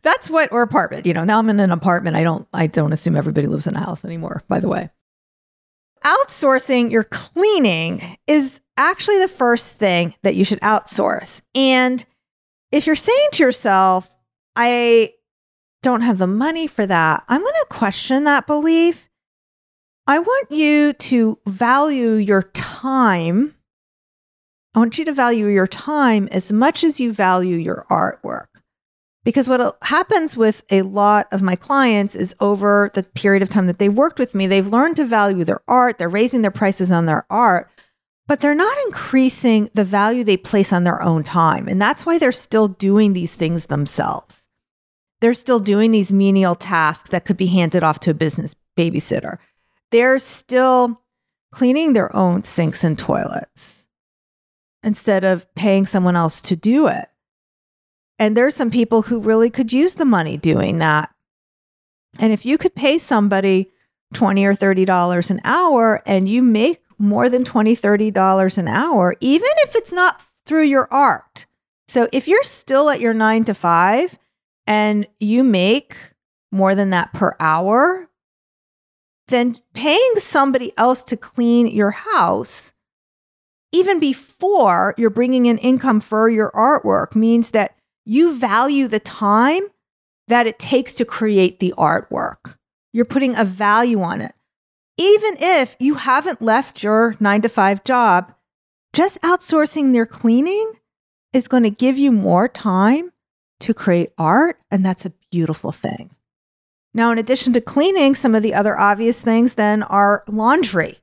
That's 0.04 0.30
what 0.30 0.52
or 0.52 0.62
apartment. 0.62 1.06
You 1.06 1.14
know, 1.14 1.24
now 1.24 1.40
I'm 1.40 1.50
in 1.50 1.60
an 1.60 1.72
apartment. 1.72 2.16
I 2.16 2.24
don't 2.24 2.48
I 2.54 2.68
don't 2.68 2.94
assume 2.94 3.16
everybody 3.16 3.48
lives 3.48 3.68
in 3.68 3.76
a 3.76 3.80
house 3.80 4.06
anymore, 4.06 4.44
by 4.48 4.60
the 4.60 4.70
way. 4.70 4.90
Outsourcing 6.04 6.92
your 6.92 7.04
cleaning 7.04 8.02
is 8.26 8.60
actually 8.78 9.20
the 9.20 9.28
first 9.28 9.76
thing 9.76 10.16
that 10.24 10.36
you 10.36 10.44
should 10.44 10.60
outsource. 10.62 11.42
And 11.54 12.04
if 12.72 12.88
you're 12.88 12.96
saying 12.96 13.28
to 13.34 13.44
yourself, 13.44 14.10
I 14.56 15.14
don't 15.84 16.02
have 16.02 16.18
the 16.18 16.28
money 16.28 16.66
for 16.66 16.88
that, 16.88 17.24
I'm 17.28 17.42
going 17.42 17.54
to 17.54 17.66
question 17.70 18.24
that 18.24 18.48
belief. 18.48 19.11
I 20.08 20.20
want 20.20 20.52
you 20.52 20.94
to 20.94 21.40
value 21.46 22.14
your 22.14 22.44
time. 22.54 23.56
I 24.74 24.80
want 24.80 24.98
you 24.98 25.06
to 25.06 25.14
value 25.14 25.48
your 25.48 25.68
time 25.68 26.28
as 26.32 26.52
much 26.52 26.84
as 26.84 27.00
you 27.00 27.14
value 27.14 27.58
your 27.58 27.86
artwork. 27.90 28.48
Because 29.24 29.48
what 29.48 29.78
happens 29.84 30.36
with 30.36 30.64
a 30.72 30.82
lot 30.82 31.28
of 31.32 31.44
my 31.44 31.56
clients 31.56 32.16
is 32.16 32.34
over 32.40 32.90
the 32.96 33.04
period 33.04 33.44
of 33.44 33.50
time 33.50 33.68
that 33.68 33.78
they 33.78 33.90
worked 33.90 34.18
with 34.18 34.34
me, 34.34 34.48
they've 34.48 34.68
learned 34.68 34.96
to 34.96 35.06
value 35.06 35.44
their 35.44 35.62
art, 35.68 36.00
they're 36.00 36.10
raising 36.10 36.42
their 36.42 36.50
prices 36.50 36.90
on 36.90 37.06
their 37.06 37.28
art, 37.30 37.70
but 38.28 38.40
they're 38.40 38.56
not 38.56 38.78
increasing 38.88 39.70
the 39.76 39.84
value 39.84 40.24
they 40.24 40.38
place 40.38 40.74
on 40.74 40.86
their 40.86 41.02
own 41.04 41.24
time. 41.24 41.68
And 41.68 41.80
that's 41.80 42.06
why 42.06 42.18
they're 42.18 42.32
still 42.32 42.68
doing 42.68 43.14
these 43.14 43.36
things 43.36 43.68
themselves. 43.68 44.48
They're 45.20 45.36
still 45.36 45.60
doing 45.60 45.92
these 45.92 46.12
menial 46.12 46.56
tasks 46.56 47.12
that 47.12 47.26
could 47.26 47.38
be 47.38 47.46
handed 47.46 47.84
off 47.84 48.00
to 48.00 48.12
a 48.12 48.16
business 48.16 48.56
babysitter. 48.76 49.38
They're 49.92 50.20
still 50.20 51.02
cleaning 51.52 51.94
their 51.94 52.16
own 52.16 52.44
sinks 52.44 52.84
and 52.84 52.98
toilets 52.98 53.86
instead 54.84 55.24
of 55.24 55.54
paying 55.54 55.86
someone 55.86 56.16
else 56.16 56.42
to 56.42 56.56
do 56.56 56.88
it. 56.88 57.08
And 58.18 58.36
there's 58.36 58.56
some 58.56 58.72
people 58.72 59.04
who 59.04 59.20
really 59.20 59.50
could 59.50 59.74
use 59.74 59.96
the 59.96 60.06
money 60.06 60.38
doing 60.38 60.78
that. 60.78 61.14
And 62.20 62.32
if 62.32 62.46
you 62.46 62.58
could 62.58 62.76
pay 62.76 62.98
somebody 62.98 63.72
20 64.14 64.46
or 64.46 64.54
$30 64.54 65.30
an 65.30 65.42
hour 65.44 66.02
and 66.06 66.28
you 66.28 66.42
make 66.42 66.82
more 66.98 67.30
than 67.30 67.44
$20, 67.44 67.80
$30 67.80 68.58
an 68.58 68.68
hour, 68.68 69.16
even 69.20 69.50
if 69.64 69.76
it's 69.76 69.92
not 69.92 70.22
through 70.46 70.64
your 70.64 70.88
art. 70.94 71.46
So 71.88 72.08
if 72.14 72.28
you're 72.28 72.44
still 72.44 72.90
at 72.90 73.00
your 73.00 73.14
nine 73.14 73.44
to 73.46 73.54
five 73.54 74.18
and 74.68 75.08
you 75.20 75.44
make 75.44 75.98
more 76.52 76.76
than 76.76 76.92
that 76.92 77.14
per 77.14 77.36
hour, 77.40 78.08
then 79.32 79.56
paying 79.74 80.14
somebody 80.18 80.74
else 80.78 81.04
to 81.04 81.18
clean 81.18 81.68
your 81.68 81.92
house, 81.92 82.74
even 83.72 84.00
before 84.00 84.94
you're 84.98 85.10
bringing 85.10 85.46
in 85.46 85.58
income 85.58 86.00
for 86.00 86.30
your 86.30 86.52
artwork, 86.52 87.16
means 87.16 87.52
that 87.52 87.76
you 88.06 88.38
value 88.38 88.88
the 88.88 89.00
time 89.00 89.64
that 90.28 90.48
it 90.48 90.60
takes 90.60 90.94
to 90.94 91.06
create 91.06 91.60
the 91.60 91.74
artwork. 91.78 92.58
You're 92.94 93.06
putting 93.06 93.36
a 93.36 93.46
value 93.46 94.02
on 94.02 94.22
it 94.22 94.34
even 95.02 95.36
if 95.40 95.76
you 95.80 95.96
haven't 95.96 96.44
left 96.44 96.84
your 96.84 97.16
nine 97.20 97.42
to 97.42 97.50
five 97.50 97.84
job, 97.84 98.36
just 98.94 99.20
outsourcing 99.22 99.94
their 99.94 100.06
cleaning 100.06 100.74
is 101.34 101.48
going 101.48 101.64
to 101.64 101.72
give 101.72 101.98
you 101.98 102.12
more 102.12 102.48
time 102.48 103.12
to 103.62 103.74
create 103.74 104.12
art. 104.20 104.60
And 104.70 104.86
that's 104.86 105.04
a 105.04 105.14
beautiful 105.32 105.72
thing. 105.72 106.12
Now, 106.94 107.12
in 107.12 107.18
addition 107.18 107.54
to 107.54 107.62
cleaning, 107.62 108.16
some 108.16 108.36
of 108.36 108.44
the 108.44 108.54
other 108.54 108.78
obvious 108.78 109.20
things 109.20 109.54
then 109.54 109.84
are 109.84 110.24
laundry, 110.28 110.98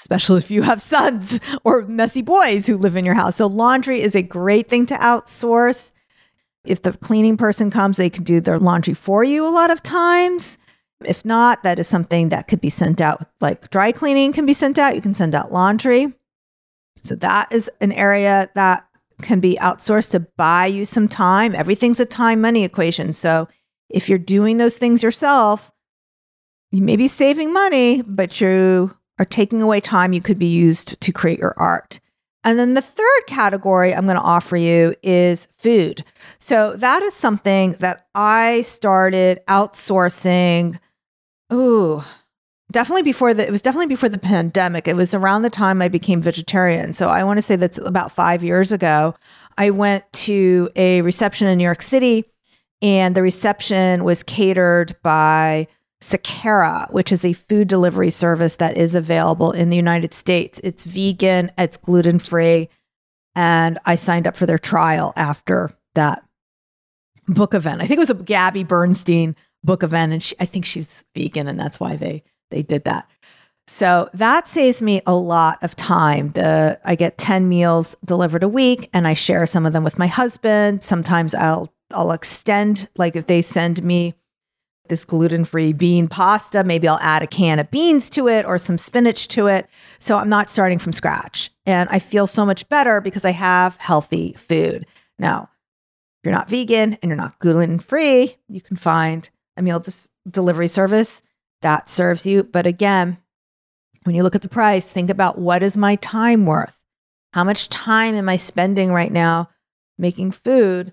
especially 0.00 0.38
if 0.38 0.50
you 0.50 0.62
have 0.62 0.82
sons 0.94 1.38
or 1.64 1.82
messy 1.82 2.22
boys 2.22 2.66
who 2.66 2.76
live 2.76 2.96
in 2.96 3.04
your 3.04 3.14
house. 3.14 3.36
So, 3.36 3.46
laundry 3.46 4.00
is 4.02 4.14
a 4.14 4.22
great 4.22 4.68
thing 4.68 4.86
to 4.86 4.96
outsource. 4.96 5.92
If 6.64 6.82
the 6.82 6.92
cleaning 6.92 7.36
person 7.36 7.70
comes, 7.70 7.96
they 7.96 8.10
can 8.10 8.24
do 8.24 8.40
their 8.40 8.58
laundry 8.58 8.94
for 8.94 9.22
you 9.24 9.46
a 9.46 9.48
lot 9.48 9.70
of 9.70 9.82
times. 9.82 10.58
If 11.04 11.24
not, 11.24 11.62
that 11.62 11.78
is 11.78 11.86
something 11.86 12.30
that 12.30 12.48
could 12.48 12.60
be 12.60 12.70
sent 12.70 13.00
out, 13.00 13.28
like 13.40 13.70
dry 13.70 13.92
cleaning 13.92 14.32
can 14.32 14.46
be 14.46 14.52
sent 14.52 14.78
out. 14.78 14.96
You 14.96 15.00
can 15.00 15.14
send 15.14 15.34
out 15.34 15.52
laundry. 15.52 16.12
So 17.04 17.14
that 17.16 17.52
is 17.52 17.70
an 17.80 17.92
area 17.92 18.50
that 18.54 18.84
can 19.22 19.40
be 19.40 19.58
outsourced 19.60 20.10
to 20.10 20.20
buy 20.20 20.66
you 20.66 20.84
some 20.84 21.08
time. 21.08 21.54
Everything's 21.54 22.00
a 22.00 22.04
time 22.04 22.40
money 22.40 22.64
equation. 22.64 23.12
So 23.12 23.48
if 23.88 24.08
you're 24.08 24.18
doing 24.18 24.56
those 24.56 24.76
things 24.76 25.02
yourself, 25.02 25.70
you 26.70 26.82
may 26.82 26.96
be 26.96 27.08
saving 27.08 27.52
money, 27.52 28.02
but 28.02 28.40
you 28.40 28.96
are 29.18 29.24
taking 29.24 29.62
away 29.62 29.80
time 29.80 30.12
you 30.12 30.20
could 30.20 30.38
be 30.38 30.46
used 30.46 31.00
to 31.00 31.12
create 31.12 31.38
your 31.38 31.54
art. 31.56 32.00
And 32.44 32.58
then 32.58 32.74
the 32.74 32.82
third 32.82 33.22
category 33.26 33.94
I'm 33.94 34.06
going 34.06 34.16
to 34.16 34.22
offer 34.22 34.56
you 34.56 34.94
is 35.02 35.48
food. 35.58 36.04
So 36.38 36.74
that 36.76 37.02
is 37.02 37.14
something 37.14 37.72
that 37.80 38.06
I 38.14 38.62
started 38.62 39.40
outsourcing 39.48 40.78
Oh, 41.50 42.06
definitely 42.70 43.02
before 43.02 43.32
the 43.32 43.46
it 43.46 43.50
was 43.50 43.62
definitely 43.62 43.86
before 43.86 44.08
the 44.08 44.18
pandemic. 44.18 44.86
It 44.86 44.96
was 44.96 45.14
around 45.14 45.42
the 45.42 45.50
time 45.50 45.80
I 45.80 45.88
became 45.88 46.20
vegetarian. 46.20 46.92
So 46.92 47.08
I 47.08 47.24
want 47.24 47.38
to 47.38 47.42
say 47.42 47.56
that's 47.56 47.78
about 47.78 48.12
5 48.12 48.44
years 48.44 48.70
ago. 48.70 49.14
I 49.56 49.70
went 49.70 50.10
to 50.12 50.70
a 50.76 51.02
reception 51.02 51.48
in 51.48 51.58
New 51.58 51.64
York 51.64 51.82
City 51.82 52.24
and 52.80 53.14
the 53.14 53.22
reception 53.22 54.04
was 54.04 54.22
catered 54.22 54.96
by 55.02 55.66
Sakara, 56.00 56.90
which 56.92 57.10
is 57.10 57.24
a 57.24 57.32
food 57.32 57.68
delivery 57.68 58.10
service 58.10 58.56
that 58.56 58.76
is 58.76 58.94
available 58.94 59.50
in 59.50 59.70
the 59.70 59.76
United 59.76 60.14
States. 60.14 60.60
It's 60.62 60.84
vegan, 60.84 61.50
it's 61.58 61.76
gluten 61.76 62.18
free, 62.18 62.68
and 63.34 63.78
I 63.84 63.96
signed 63.96 64.26
up 64.26 64.36
for 64.36 64.46
their 64.46 64.58
trial 64.58 65.12
after 65.16 65.70
that 65.94 66.22
book 67.26 67.54
event. 67.54 67.82
I 67.82 67.86
think 67.86 67.98
it 67.98 68.00
was 68.00 68.10
a 68.10 68.14
Gabby 68.14 68.64
Bernstein 68.64 69.36
book 69.64 69.82
event 69.82 70.12
and 70.12 70.22
she, 70.22 70.34
I 70.40 70.46
think 70.46 70.64
she's 70.64 71.04
vegan 71.14 71.48
and 71.48 71.58
that's 71.58 71.80
why 71.80 71.96
they 71.96 72.22
they 72.50 72.62
did 72.62 72.84
that. 72.84 73.08
So 73.66 74.08
that 74.14 74.48
saves 74.48 74.80
me 74.80 75.02
a 75.06 75.14
lot 75.14 75.62
of 75.62 75.76
time. 75.76 76.32
The 76.32 76.80
I 76.84 76.94
get 76.94 77.18
10 77.18 77.48
meals 77.48 77.96
delivered 78.04 78.42
a 78.42 78.48
week 78.48 78.88
and 78.94 79.06
I 79.06 79.14
share 79.14 79.44
some 79.46 79.66
of 79.66 79.72
them 79.72 79.84
with 79.84 79.98
my 79.98 80.06
husband. 80.06 80.82
Sometimes 80.82 81.34
I'll 81.34 81.68
I'll 81.92 82.12
extend 82.12 82.88
like 82.96 83.16
if 83.16 83.26
they 83.26 83.42
send 83.42 83.82
me 83.82 84.14
this 84.88 85.04
gluten-free 85.04 85.74
bean 85.74 86.08
pasta, 86.08 86.64
maybe 86.64 86.88
I'll 86.88 86.98
add 87.00 87.22
a 87.22 87.26
can 87.26 87.58
of 87.58 87.70
beans 87.70 88.08
to 88.10 88.28
it 88.28 88.46
or 88.46 88.58
some 88.58 88.78
spinach 88.78 89.28
to 89.28 89.46
it. 89.46 89.68
So 89.98 90.16
I'm 90.16 90.28
not 90.28 90.50
starting 90.50 90.78
from 90.78 90.92
scratch. 90.92 91.50
And 91.66 91.88
I 91.90 91.98
feel 91.98 92.26
so 92.26 92.46
much 92.46 92.68
better 92.68 93.00
because 93.00 93.24
I 93.24 93.32
have 93.32 93.76
healthy 93.76 94.32
food. 94.32 94.86
Now, 95.18 95.50
if 96.20 96.24
you're 96.24 96.34
not 96.34 96.48
vegan 96.48 96.94
and 96.94 97.10
you're 97.10 97.16
not 97.16 97.38
gluten-free, 97.38 98.36
you 98.48 98.60
can 98.60 98.76
find 98.76 99.28
a 99.56 99.62
meal 99.62 99.80
dis- 99.80 100.10
delivery 100.28 100.68
service 100.68 101.22
that 101.62 101.88
serves 101.88 102.24
you. 102.24 102.44
But 102.44 102.66
again, 102.66 103.18
when 104.04 104.14
you 104.14 104.22
look 104.22 104.34
at 104.34 104.42
the 104.42 104.48
price, 104.48 104.90
think 104.90 105.10
about 105.10 105.38
what 105.38 105.62
is 105.62 105.76
my 105.76 105.96
time 105.96 106.46
worth? 106.46 106.78
How 107.34 107.44
much 107.44 107.68
time 107.68 108.14
am 108.14 108.28
I 108.28 108.36
spending 108.36 108.90
right 108.90 109.12
now 109.12 109.50
making 109.98 110.30
food? 110.30 110.92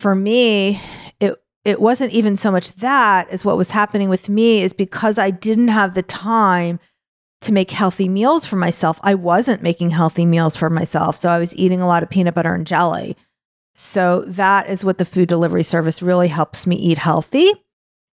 For 0.00 0.14
me, 0.14 0.80
it 1.20 1.34
it 1.64 1.80
wasn't 1.80 2.12
even 2.12 2.36
so 2.36 2.50
much 2.50 2.72
that 2.76 3.28
as 3.30 3.44
what 3.44 3.56
was 3.56 3.70
happening 3.70 4.08
with 4.08 4.28
me 4.28 4.62
is 4.62 4.72
because 4.72 5.18
I 5.18 5.30
didn't 5.30 5.68
have 5.68 5.94
the 5.94 6.02
time 6.02 6.78
to 7.40 7.52
make 7.52 7.70
healthy 7.70 8.08
meals 8.08 8.46
for 8.46 8.56
myself. 8.56 8.98
I 9.02 9.14
wasn't 9.14 9.62
making 9.62 9.90
healthy 9.90 10.26
meals 10.26 10.56
for 10.56 10.70
myself. 10.70 11.16
So 11.16 11.28
I 11.28 11.38
was 11.38 11.54
eating 11.56 11.80
a 11.80 11.86
lot 11.86 12.02
of 12.02 12.10
peanut 12.10 12.34
butter 12.34 12.54
and 12.54 12.66
jelly. 12.66 13.16
So 13.74 14.22
that 14.22 14.68
is 14.68 14.84
what 14.84 14.98
the 14.98 15.04
food 15.04 15.28
delivery 15.28 15.62
service 15.62 16.02
really 16.02 16.28
helps 16.28 16.66
me 16.66 16.76
eat 16.76 16.98
healthy. 16.98 17.52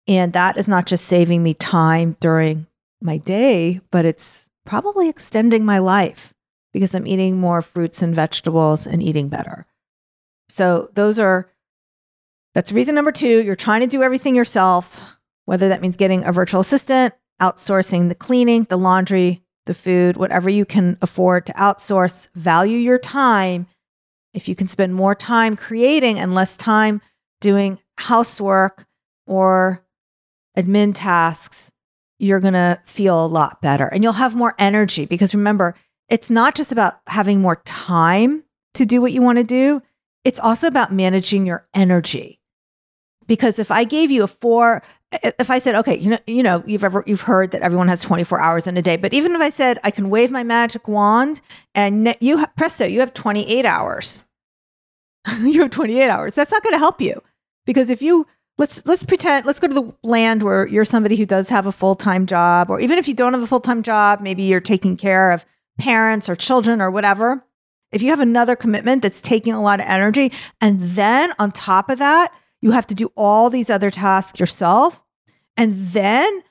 And 0.07 0.31
that 0.33 0.57
is 0.57 0.67
not 0.67 0.85
just 0.85 1.05
saving 1.05 1.43
me 1.43 1.53
time 1.53 2.15
during 2.19 2.65
my 3.01 3.17
day, 3.17 3.81
but 3.91 4.05
it's 4.05 4.49
probably 4.65 5.09
extending 5.09 5.65
my 5.65 5.79
life 5.79 6.33
because 6.71 6.95
I'm 6.95 7.07
eating 7.07 7.37
more 7.37 7.61
fruits 7.61 8.01
and 8.01 8.15
vegetables 8.15 8.87
and 8.87 9.03
eating 9.03 9.27
better. 9.27 9.65
So, 10.47 10.89
those 10.93 11.19
are 11.19 11.49
that's 12.53 12.71
reason 12.71 12.95
number 12.95 13.11
two. 13.11 13.43
You're 13.43 13.55
trying 13.55 13.81
to 13.81 13.87
do 13.87 14.03
everything 14.03 14.35
yourself, 14.35 15.17
whether 15.45 15.69
that 15.69 15.81
means 15.81 15.97
getting 15.97 16.23
a 16.23 16.31
virtual 16.31 16.61
assistant, 16.61 17.13
outsourcing 17.41 18.09
the 18.09 18.15
cleaning, 18.15 18.65
the 18.69 18.77
laundry, 18.77 19.43
the 19.65 19.73
food, 19.73 20.17
whatever 20.17 20.49
you 20.49 20.65
can 20.65 20.97
afford 21.01 21.45
to 21.45 21.53
outsource. 21.53 22.27
Value 22.35 22.77
your 22.77 22.97
time. 22.97 23.67
If 24.33 24.47
you 24.47 24.55
can 24.55 24.67
spend 24.67 24.93
more 24.93 25.15
time 25.15 25.55
creating 25.55 26.19
and 26.19 26.33
less 26.33 26.55
time 26.55 27.01
doing 27.41 27.79
housework 27.97 28.85
or 29.25 29.85
admin 30.57 30.93
tasks, 30.95 31.71
you're 32.19 32.39
going 32.39 32.53
to 32.53 32.79
feel 32.85 33.25
a 33.25 33.27
lot 33.27 33.61
better 33.61 33.87
and 33.87 34.03
you'll 34.03 34.13
have 34.13 34.35
more 34.35 34.55
energy 34.57 35.05
because 35.05 35.33
remember, 35.33 35.75
it's 36.09 36.29
not 36.29 36.55
just 36.55 36.71
about 36.71 36.99
having 37.07 37.41
more 37.41 37.61
time 37.65 38.43
to 38.73 38.85
do 38.85 39.01
what 39.01 39.11
you 39.11 39.21
want 39.21 39.37
to 39.37 39.43
do, 39.43 39.81
it's 40.23 40.39
also 40.39 40.67
about 40.67 40.91
managing 40.91 41.45
your 41.45 41.67
energy. 41.73 42.38
Because 43.29 43.59
if 43.59 43.69
I 43.69 43.83
gave 43.83 44.09
you 44.09 44.23
a 44.23 44.27
four, 44.27 44.81
if 45.23 45.51
I 45.51 45.59
said, 45.59 45.75
okay, 45.75 45.95
you 45.97 46.09
know, 46.09 46.17
you 46.25 46.41
know, 46.41 46.63
you've 46.65 46.83
ever 46.83 47.03
you've 47.05 47.21
heard 47.21 47.51
that 47.51 47.61
everyone 47.61 47.87
has 47.87 48.01
24 48.01 48.41
hours 48.41 48.65
in 48.65 48.75
a 48.75 48.81
day, 48.81 48.97
but 48.97 49.13
even 49.13 49.35
if 49.35 49.39
I 49.39 49.51
said 49.51 49.79
I 49.83 49.91
can 49.91 50.09
wave 50.09 50.31
my 50.31 50.43
magic 50.43 50.87
wand 50.87 51.39
and 51.75 52.17
you 52.19 52.43
presto, 52.57 52.85
you 52.85 52.99
have 53.01 53.13
28 53.13 53.65
hours. 53.65 54.23
you 55.41 55.61
have 55.61 55.69
28 55.69 56.09
hours. 56.09 56.33
That's 56.33 56.51
not 56.51 56.63
going 56.63 56.73
to 56.73 56.79
help 56.79 56.99
you 57.01 57.21
Because 57.67 57.91
if 57.91 58.01
you 58.01 58.25
let's 58.57 58.83
let's 58.87 59.05
pretend 59.05 59.45
let's 59.45 59.59
go 59.59 59.67
to 59.67 59.75
the 59.75 59.93
land 60.01 60.41
where 60.41 60.67
you're 60.67 60.83
somebody 60.83 61.15
who 61.15 61.27
does 61.27 61.49
have 61.49 61.67
a 61.67 61.71
full-time 61.71 62.25
job 62.25 62.71
or 62.71 62.79
even 62.79 62.97
if 62.97 63.07
you 63.07 63.13
don't 63.13 63.33
have 63.33 63.43
a 63.43 63.47
full-time 63.47 63.83
job, 63.83 64.21
maybe 64.21 64.41
you're 64.41 64.59
taking 64.59 64.97
care 64.97 65.31
of 65.31 65.45
parents 65.77 66.27
or 66.27 66.35
children 66.35 66.81
or 66.81 66.89
whatever. 66.89 67.45
If 67.91 68.01
you 68.01 68.09
have 68.09 68.19
another 68.19 68.55
commitment 68.55 69.03
that's 69.03 69.21
taking 69.21 69.53
a 69.53 69.61
lot 69.61 69.79
of 69.79 69.85
energy 69.85 70.31
and 70.59 70.81
then 70.81 71.31
on 71.37 71.51
top 71.51 71.91
of 71.91 71.99
that, 71.99 72.33
you 72.61 72.71
have 72.71 72.87
to 72.87 72.95
do 72.95 73.11
all 73.15 73.49
these 73.49 73.69
other 73.69 73.91
tasks 73.91 74.39
yourself 74.39 75.01
and 75.57 75.75
then 75.75 76.43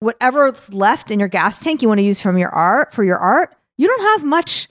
whatever's 0.00 0.72
left 0.72 1.10
in 1.10 1.18
your 1.18 1.28
gas 1.28 1.60
tank 1.60 1.82
you 1.82 1.88
want 1.88 1.98
to 1.98 2.04
use 2.04 2.20
from 2.20 2.38
your 2.38 2.50
art 2.50 2.94
for 2.94 3.04
your 3.04 3.18
art, 3.18 3.54
you 3.76 3.88
don't 3.88 4.02
have 4.02 4.24
much 4.24 4.68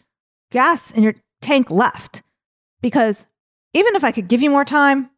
gas 0.52 0.92
in 0.92 1.04
your 1.04 1.16
tank 1.42 1.70
left 1.70 2.22
because 2.82 3.26
even 3.74 3.96
if 3.96 4.04
I 4.04 4.12
could 4.12 4.28
give 4.28 4.42
you 4.42 4.50
more 4.50 4.66
time, 4.66 5.10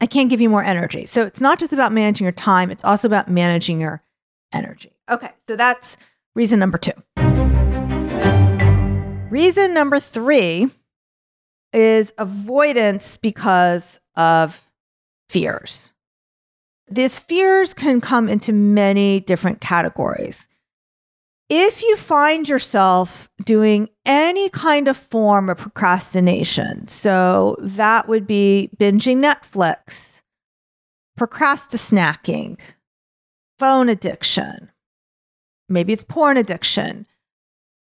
I 0.00 0.06
can't 0.06 0.28
give 0.28 0.40
you 0.40 0.50
more 0.50 0.62
energy. 0.62 1.06
So 1.06 1.22
it's 1.22 1.40
not 1.40 1.58
just 1.58 1.72
about 1.72 1.92
managing 1.92 2.24
your 2.24 2.32
time, 2.32 2.70
it's 2.70 2.84
also 2.84 3.06
about 3.06 3.28
managing 3.28 3.80
your 3.80 4.02
energy. 4.52 4.92
Okay, 5.08 5.30
so 5.48 5.56
that's 5.56 5.96
reason 6.34 6.58
number 6.58 6.78
two. 6.78 6.92
Reason 9.30 9.72
number 9.74 10.00
three 10.00 10.68
is 11.72 12.12
avoidance 12.18 13.16
because 13.16 14.00
of 14.16 14.68
fears. 15.28 15.92
These 16.90 17.16
fears 17.16 17.74
can 17.74 18.00
come 18.00 18.28
into 18.28 18.52
many 18.52 19.20
different 19.20 19.60
categories. 19.60 20.48
If 21.50 21.82
you 21.82 21.96
find 21.96 22.48
yourself 22.48 23.28
doing 23.44 23.88
any 24.06 24.48
kind 24.48 24.88
of 24.88 24.96
form 24.96 25.50
of 25.50 25.58
procrastination, 25.58 26.88
so 26.88 27.56
that 27.60 28.08
would 28.08 28.26
be 28.26 28.70
binging 28.78 29.18
Netflix, 29.18 30.22
procrastinating, 31.16 32.58
phone 33.58 33.88
addiction, 33.88 34.70
maybe 35.68 35.92
it's 35.92 36.02
porn 36.02 36.36
addiction. 36.36 37.06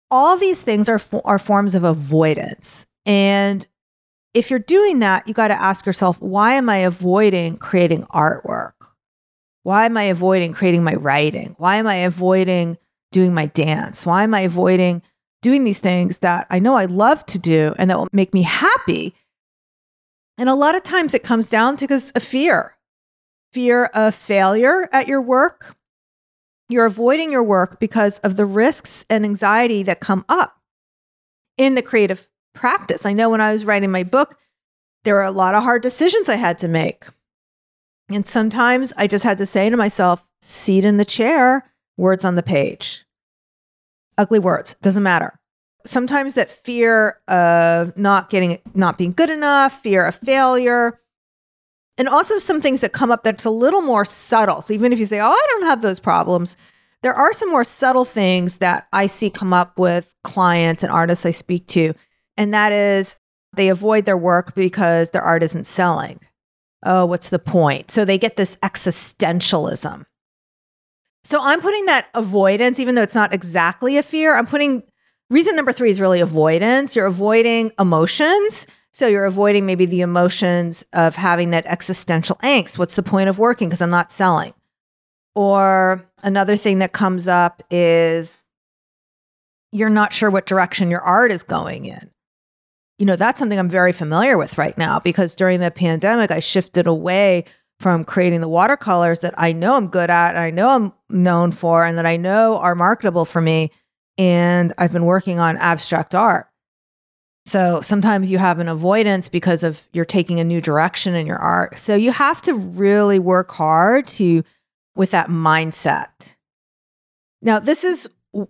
All 0.09 0.37
these 0.37 0.61
things 0.61 0.87
are, 0.87 1.01
are 1.25 1.39
forms 1.39 1.75
of 1.75 1.83
avoidance. 1.83 2.85
And 3.05 3.65
if 4.33 4.49
you're 4.49 4.59
doing 4.59 4.99
that, 4.99 5.27
you 5.27 5.33
got 5.33 5.47
to 5.49 5.61
ask 5.61 5.85
yourself, 5.85 6.21
why 6.21 6.53
am 6.53 6.69
I 6.69 6.77
avoiding 6.77 7.57
creating 7.57 8.03
artwork? 8.05 8.73
Why 9.63 9.85
am 9.85 9.97
I 9.97 10.03
avoiding 10.03 10.53
creating 10.53 10.83
my 10.83 10.93
writing? 10.93 11.55
Why 11.57 11.77
am 11.77 11.87
I 11.87 11.95
avoiding 11.95 12.77
doing 13.11 13.33
my 13.33 13.47
dance? 13.47 14.05
Why 14.05 14.23
am 14.23 14.33
I 14.33 14.41
avoiding 14.41 15.01
doing 15.41 15.63
these 15.63 15.79
things 15.79 16.19
that 16.19 16.47
I 16.49 16.59
know 16.59 16.75
I 16.75 16.85
love 16.85 17.25
to 17.27 17.39
do 17.39 17.73
and 17.77 17.89
that 17.89 17.97
will 17.97 18.07
make 18.11 18.33
me 18.33 18.43
happy? 18.43 19.15
And 20.37 20.49
a 20.49 20.55
lot 20.55 20.75
of 20.75 20.83
times 20.83 21.13
it 21.13 21.23
comes 21.23 21.49
down 21.49 21.77
to 21.77 21.83
because 21.85 22.11
of 22.11 22.23
fear 22.23 22.77
fear 23.53 23.85
of 23.85 24.13
failure 24.13 24.87
at 24.91 25.07
your 25.07 25.21
work. 25.21 25.75
You're 26.69 26.85
avoiding 26.85 27.31
your 27.31 27.43
work 27.43 27.79
because 27.79 28.19
of 28.19 28.35
the 28.35 28.45
risks 28.45 29.05
and 29.09 29.25
anxiety 29.25 29.83
that 29.83 29.99
come 29.99 30.25
up 30.29 30.57
in 31.57 31.75
the 31.75 31.81
creative 31.81 32.27
practice. 32.57 33.05
I 33.05 33.13
know 33.13 33.29
when 33.29 33.41
I 33.41 33.53
was 33.53 33.65
writing 33.65 33.91
my 33.91 34.03
book, 34.03 34.37
there 35.03 35.15
were 35.15 35.23
a 35.23 35.31
lot 35.31 35.55
of 35.55 35.63
hard 35.63 35.81
decisions 35.81 36.27
I 36.27 36.35
had 36.35 36.59
to 36.59 36.67
make. 36.67 37.05
And 38.09 38.27
sometimes 38.27 38.93
I 38.97 39.07
just 39.07 39.23
had 39.23 39.37
to 39.37 39.45
say 39.45 39.69
to 39.69 39.77
myself, 39.77 40.25
seat 40.41 40.85
in 40.85 40.97
the 40.97 41.05
chair, 41.05 41.69
words 41.97 42.25
on 42.25 42.35
the 42.35 42.43
page. 42.43 43.05
Ugly 44.17 44.39
words, 44.39 44.75
doesn't 44.81 45.03
matter. 45.03 45.39
Sometimes 45.85 46.33
that 46.33 46.51
fear 46.51 47.19
of 47.27 47.95
not 47.97 48.29
getting, 48.29 48.59
not 48.73 48.97
being 48.97 49.13
good 49.13 49.29
enough, 49.29 49.81
fear 49.81 50.05
of 50.05 50.15
failure, 50.15 50.99
and 51.97 52.07
also 52.07 52.37
some 52.37 52.61
things 52.61 52.81
that 52.81 52.93
come 52.93 53.11
up 53.11 53.23
that's 53.23 53.45
a 53.45 53.49
little 53.49 53.81
more 53.81 54.05
subtle. 54.05 54.61
So 54.61 54.73
even 54.73 54.93
if 54.93 54.99
you 54.99 55.05
say, 55.05 55.19
oh, 55.19 55.29
I 55.29 55.45
don't 55.49 55.63
have 55.63 55.81
those 55.81 55.99
problems, 55.99 56.57
there 57.01 57.13
are 57.13 57.33
some 57.33 57.49
more 57.49 57.63
subtle 57.63 58.05
things 58.05 58.57
that 58.57 58.87
I 58.91 59.07
see 59.07 59.29
come 59.29 59.53
up 59.53 59.77
with 59.77 60.13
clients 60.23 60.83
and 60.83 60.91
artists 60.91 61.25
I 61.25 61.31
speak 61.31 61.67
to. 61.67 61.93
And 62.37 62.53
that 62.53 62.71
is 62.71 63.15
they 63.55 63.69
avoid 63.69 64.05
their 64.05 64.17
work 64.17 64.55
because 64.55 65.09
their 65.09 65.21
art 65.21 65.43
isn't 65.43 65.65
selling 65.65 66.19
oh, 66.85 67.05
what's 67.05 67.29
the 67.29 67.39
point? 67.39 67.91
So 67.91 68.05
they 68.05 68.17
get 68.17 68.37
this 68.37 68.55
existentialism. 68.57 70.05
So 71.23 71.39
I'm 71.41 71.61
putting 71.61 71.85
that 71.87 72.07
avoidance, 72.13 72.79
even 72.79 72.95
though 72.95 73.01
it's 73.01 73.15
not 73.15 73.33
exactly 73.33 73.97
a 73.97 74.03
fear, 74.03 74.35
I'm 74.35 74.47
putting 74.47 74.83
reason 75.29 75.55
number 75.55 75.73
three 75.73 75.89
is 75.89 75.99
really 75.99 76.21
avoidance. 76.21 76.95
You're 76.95 77.05
avoiding 77.05 77.71
emotions. 77.79 78.65
So 78.93 79.07
you're 79.07 79.25
avoiding 79.25 79.65
maybe 79.65 79.85
the 79.85 80.01
emotions 80.01 80.85
of 80.93 81.15
having 81.15 81.51
that 81.51 81.65
existential 81.65 82.37
angst. 82.37 82.77
What's 82.77 82.95
the 82.95 83.03
point 83.03 83.29
of 83.29 83.37
working? 83.37 83.67
Because 83.67 83.81
I'm 83.81 83.89
not 83.89 84.11
selling. 84.11 84.53
Or 85.35 86.09
another 86.23 86.55
thing 86.55 86.79
that 86.79 86.93
comes 86.93 87.27
up 87.27 87.61
is 87.69 88.43
you're 89.71 89.89
not 89.89 90.13
sure 90.13 90.31
what 90.31 90.45
direction 90.45 90.89
your 90.89 91.01
art 91.01 91.31
is 91.31 91.43
going 91.43 91.85
in 91.85 92.09
you 92.97 93.05
know, 93.05 93.15
that's 93.15 93.39
something 93.39 93.59
I'm 93.59 93.69
very 93.69 93.91
familiar 93.91 94.37
with 94.37 94.57
right 94.57 94.77
now 94.77 94.99
because 94.99 95.35
during 95.35 95.59
the 95.59 95.71
pandemic, 95.71 96.31
I 96.31 96.39
shifted 96.39 96.87
away 96.87 97.45
from 97.79 98.03
creating 98.03 98.41
the 98.41 98.49
watercolors 98.49 99.19
that 99.19 99.35
I 99.37 99.51
know 99.51 99.75
I'm 99.75 99.87
good 99.87 100.09
at, 100.09 100.29
and 100.29 100.39
I 100.39 100.49
know 100.49 100.69
I'm 100.69 100.93
known 101.09 101.51
for, 101.51 101.85
and 101.85 101.97
that 101.97 102.07
I 102.07 102.17
know 102.17 102.57
are 102.57 102.73
marketable 102.73 103.25
for 103.25 103.39
me. 103.39 103.71
And 104.17 104.73
I've 104.79 104.91
been 104.91 105.05
working 105.05 105.39
on 105.39 105.57
abstract 105.57 106.15
art. 106.15 106.47
So 107.45 107.81
sometimes 107.81 108.31
you 108.31 108.39
have 108.39 108.57
an 108.59 108.67
avoidance 108.67 109.29
because 109.29 109.63
of 109.63 109.87
you're 109.93 110.05
taking 110.05 110.39
a 110.39 110.43
new 110.43 110.59
direction 110.59 111.15
in 111.15 111.27
your 111.27 111.37
art. 111.37 111.77
So 111.77 111.95
you 111.95 112.11
have 112.11 112.41
to 112.41 112.53
really 112.55 113.19
work 113.19 113.51
hard 113.51 114.07
to 114.07 114.43
with 114.95 115.11
that 115.11 115.29
mindset. 115.29 116.35
Now, 117.41 117.59
this 117.59 117.83
is 117.83 118.09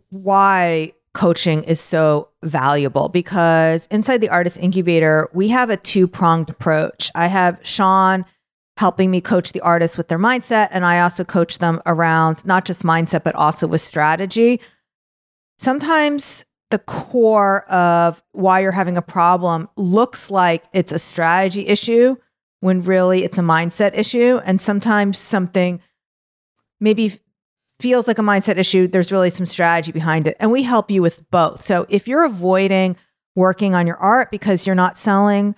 why 0.09 0.93
coaching 1.17 1.63
is 1.63 1.81
so 1.81 2.29
valuable 2.43 3.09
because 3.09 3.87
inside 3.89 4.21
the 4.21 4.29
artist 4.29 4.55
incubator, 4.57 5.27
we 5.33 5.47
have 5.47 5.71
a 5.71 5.77
two 5.77 6.07
pronged 6.07 6.47
approach. 6.47 7.09
I 7.15 7.25
have 7.25 7.57
Sean 7.63 8.23
helping 8.77 9.09
me 9.09 9.19
coach 9.19 9.51
the 9.51 9.61
artists 9.61 9.97
with 9.97 10.09
their 10.09 10.19
mindset, 10.19 10.67
and 10.69 10.85
I 10.85 10.99
also 10.99 11.23
coach 11.23 11.57
them 11.57 11.81
around 11.87 12.45
not 12.45 12.65
just 12.65 12.83
mindset, 12.83 13.23
but 13.23 13.33
also 13.33 13.65
with 13.65 13.81
strategy. 13.81 14.61
Sometimes 15.57 16.45
the 16.69 16.77
core 16.77 17.63
of 17.63 18.21
why 18.33 18.59
you're 18.59 18.71
having 18.71 18.95
a 18.95 19.01
problem 19.01 19.69
looks 19.75 20.29
like 20.29 20.65
it's 20.71 20.91
a 20.91 20.99
strategy 20.99 21.65
issue 21.65 22.15
when 22.59 22.83
really 22.83 23.23
it's 23.23 23.39
a 23.39 23.41
mindset 23.41 23.97
issue. 23.97 24.39
And 24.45 24.61
sometimes 24.61 25.17
something 25.17 25.81
maybe 26.79 27.19
feels 27.79 28.07
like 28.07 28.19
a 28.19 28.23
mindset 28.23 28.57
issue, 28.57 28.87
there's 28.87 29.11
really 29.11 29.29
some 29.29 29.45
strategy 29.45 29.91
behind 29.91 30.27
it. 30.27 30.35
And 30.39 30.51
we 30.51 30.63
help 30.63 30.89
you 30.89 31.01
with 31.01 31.29
both. 31.29 31.63
So 31.63 31.85
if 31.89 32.07
you're 32.07 32.23
avoiding 32.23 32.95
working 33.35 33.75
on 33.75 33.85
your 33.85 33.97
art 33.97 34.31
because 34.31 34.65
you're 34.65 34.75
not 34.75 34.97
selling, 34.97 35.55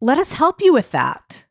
let 0.00 0.18
us 0.18 0.32
help 0.32 0.60
you 0.60 0.72
with 0.72 0.90
that. 0.90 1.46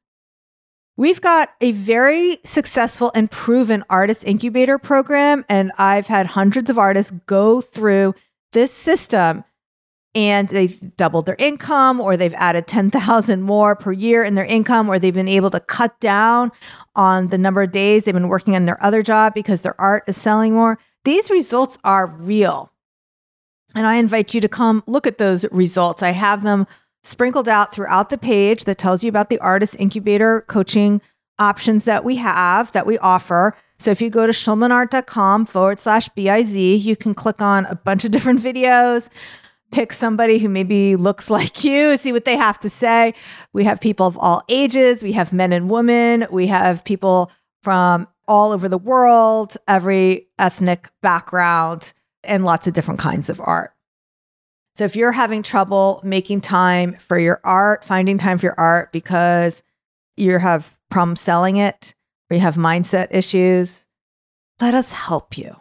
We've 0.97 1.21
got 1.21 1.49
a 1.61 1.71
very 1.71 2.37
successful 2.43 3.11
and 3.15 3.31
proven 3.31 3.83
artist 3.89 4.23
incubator 4.25 4.77
program, 4.77 5.45
and 5.49 5.71
I've 5.77 6.07
had 6.07 6.27
hundreds 6.27 6.69
of 6.69 6.77
artists 6.77 7.13
go 7.25 7.61
through 7.61 8.13
this 8.51 8.73
system 8.73 9.45
and 10.13 10.49
they've 10.49 10.95
doubled 10.97 11.25
their 11.25 11.37
income 11.39 12.01
or 12.01 12.17
they've 12.17 12.33
added 12.33 12.67
10,000 12.67 13.41
more 13.41 13.75
per 13.75 13.91
year 13.91 14.23
in 14.23 14.35
their 14.35 14.45
income 14.45 14.89
or 14.89 14.99
they've 14.99 15.13
been 15.13 15.27
able 15.27 15.49
to 15.49 15.59
cut 15.59 15.97
down 15.99 16.51
on 16.95 17.27
the 17.27 17.37
number 17.37 17.61
of 17.61 17.71
days 17.71 18.03
they've 18.03 18.13
been 18.13 18.27
working 18.27 18.55
on 18.55 18.65
their 18.65 18.83
other 18.83 19.01
job 19.01 19.33
because 19.33 19.61
their 19.61 19.79
art 19.79 20.03
is 20.07 20.17
selling 20.17 20.53
more. 20.53 20.77
These 21.05 21.29
results 21.29 21.77
are 21.83 22.07
real. 22.07 22.71
And 23.73 23.87
I 23.87 23.95
invite 23.95 24.33
you 24.33 24.41
to 24.41 24.49
come 24.49 24.83
look 24.85 25.07
at 25.07 25.17
those 25.17 25.45
results. 25.51 26.03
I 26.03 26.11
have 26.11 26.43
them 26.43 26.67
sprinkled 27.03 27.47
out 27.47 27.73
throughout 27.73 28.09
the 28.09 28.17
page 28.17 28.65
that 28.65 28.77
tells 28.77 29.03
you 29.03 29.09
about 29.09 29.29
the 29.29 29.39
artist 29.39 29.75
incubator 29.79 30.41
coaching 30.41 31.01
options 31.39 31.85
that 31.85 32.03
we 32.03 32.17
have, 32.17 32.71
that 32.73 32.85
we 32.85 32.97
offer. 32.99 33.55
So 33.79 33.89
if 33.89 34.01
you 34.01 34.09
go 34.09 34.27
to 34.27 34.33
schulmanart.com 34.33 35.45
forward 35.45 35.79
slash 35.79 36.09
BIZ, 36.09 36.83
you 36.83 36.95
can 36.95 37.15
click 37.15 37.41
on 37.41 37.65
a 37.65 37.75
bunch 37.75 38.03
of 38.05 38.11
different 38.11 38.39
videos 38.43 39.09
pick 39.71 39.93
somebody 39.93 40.37
who 40.37 40.49
maybe 40.49 40.95
looks 40.95 41.29
like 41.29 41.63
you, 41.63 41.97
see 41.97 42.11
what 42.11 42.25
they 42.25 42.37
have 42.37 42.59
to 42.59 42.69
say. 42.69 43.13
We 43.53 43.63
have 43.63 43.79
people 43.79 44.05
of 44.05 44.17
all 44.17 44.43
ages, 44.49 45.03
we 45.03 45.13
have 45.13 45.33
men 45.33 45.53
and 45.53 45.69
women, 45.69 46.27
we 46.31 46.47
have 46.47 46.83
people 46.83 47.31
from 47.63 48.07
all 48.27 48.51
over 48.51 48.69
the 48.69 48.77
world, 48.77 49.57
every 49.67 50.27
ethnic 50.39 50.89
background, 51.01 51.93
and 52.23 52.45
lots 52.45 52.67
of 52.67 52.73
different 52.73 52.99
kinds 52.99 53.29
of 53.29 53.41
art. 53.41 53.73
So 54.75 54.85
if 54.85 54.95
you're 54.95 55.11
having 55.11 55.43
trouble 55.43 56.01
making 56.03 56.41
time 56.41 56.93
for 56.93 57.19
your 57.19 57.41
art, 57.43 57.83
finding 57.83 58.17
time 58.17 58.37
for 58.37 58.47
your 58.47 58.59
art 58.59 58.91
because 58.91 59.63
you 60.15 60.37
have 60.37 60.77
problems 60.89 61.21
selling 61.21 61.57
it, 61.57 61.93
or 62.29 62.35
you 62.35 62.41
have 62.41 62.55
mindset 62.55 63.07
issues, 63.11 63.85
let 64.61 64.73
us 64.73 64.91
help 64.91 65.37
you. 65.37 65.55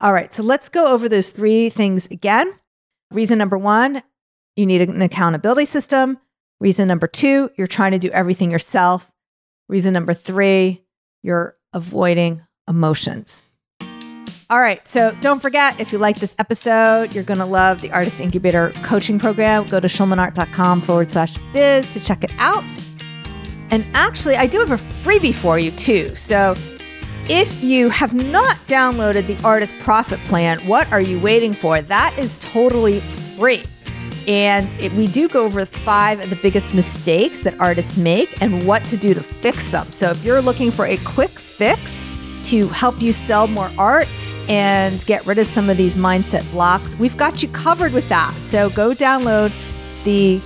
All 0.00 0.12
right, 0.12 0.32
so 0.32 0.42
let's 0.42 0.68
go 0.68 0.92
over 0.92 1.08
those 1.08 1.30
three 1.30 1.70
things 1.70 2.06
again. 2.08 2.52
Reason 3.10 3.38
number 3.38 3.56
one, 3.56 4.02
you 4.56 4.66
need 4.66 4.82
an 4.82 5.02
accountability 5.02 5.64
system. 5.64 6.18
Reason 6.60 6.86
number 6.86 7.06
two, 7.06 7.50
you're 7.56 7.66
trying 7.66 7.92
to 7.92 7.98
do 7.98 8.10
everything 8.10 8.50
yourself. 8.50 9.10
Reason 9.68 9.92
number 9.92 10.12
three, 10.12 10.82
you're 11.22 11.56
avoiding 11.72 12.42
emotions. 12.68 13.48
All 14.50 14.60
right, 14.60 14.86
so 14.88 15.14
don't 15.20 15.40
forget 15.40 15.78
if 15.78 15.92
you 15.92 15.98
like 15.98 16.20
this 16.20 16.34
episode, 16.38 17.14
you're 17.14 17.24
going 17.24 17.38
to 17.38 17.44
love 17.44 17.82
the 17.82 17.90
Artist 17.92 18.18
Incubator 18.18 18.72
coaching 18.82 19.18
program. 19.18 19.66
Go 19.66 19.78
to 19.78 19.88
schulmanart.com 19.88 20.80
forward 20.80 21.10
slash 21.10 21.36
biz 21.52 21.92
to 21.92 22.00
check 22.00 22.24
it 22.24 22.32
out. 22.38 22.64
And 23.70 23.84
actually, 23.92 24.36
I 24.36 24.46
do 24.46 24.58
have 24.58 24.70
a 24.70 24.78
freebie 24.78 25.34
for 25.34 25.58
you 25.58 25.70
too. 25.72 26.14
So 26.16 26.54
if 27.28 27.62
you 27.62 27.90
have 27.90 28.14
not 28.14 28.56
downloaded 28.68 29.26
the 29.26 29.38
Artist 29.46 29.74
Profit 29.80 30.18
Plan, 30.20 30.58
what 30.66 30.90
are 30.90 31.00
you 31.00 31.20
waiting 31.20 31.52
for? 31.52 31.82
That 31.82 32.18
is 32.18 32.38
totally 32.38 33.00
free. 33.36 33.64
And 34.26 34.70
it, 34.80 34.92
we 34.92 35.06
do 35.06 35.28
go 35.28 35.44
over 35.44 35.64
five 35.64 36.20
of 36.20 36.30
the 36.30 36.36
biggest 36.36 36.74
mistakes 36.74 37.40
that 37.40 37.58
artists 37.60 37.96
make 37.96 38.40
and 38.42 38.66
what 38.66 38.82
to 38.84 38.96
do 38.96 39.14
to 39.14 39.22
fix 39.22 39.68
them. 39.68 39.90
So 39.92 40.10
if 40.10 40.24
you're 40.24 40.40
looking 40.40 40.70
for 40.70 40.86
a 40.86 40.96
quick 40.98 41.30
fix 41.30 42.04
to 42.44 42.68
help 42.68 43.00
you 43.00 43.12
sell 43.12 43.46
more 43.46 43.70
art 43.78 44.08
and 44.48 45.04
get 45.06 45.26
rid 45.26 45.38
of 45.38 45.46
some 45.46 45.68
of 45.68 45.76
these 45.76 45.96
mindset 45.96 46.50
blocks, 46.50 46.96
we've 46.96 47.16
got 47.16 47.42
you 47.42 47.48
covered 47.48 47.92
with 47.92 48.08
that. 48.08 48.32
So 48.42 48.70
go 48.70 48.92
download 48.92 49.52
the 50.04 50.40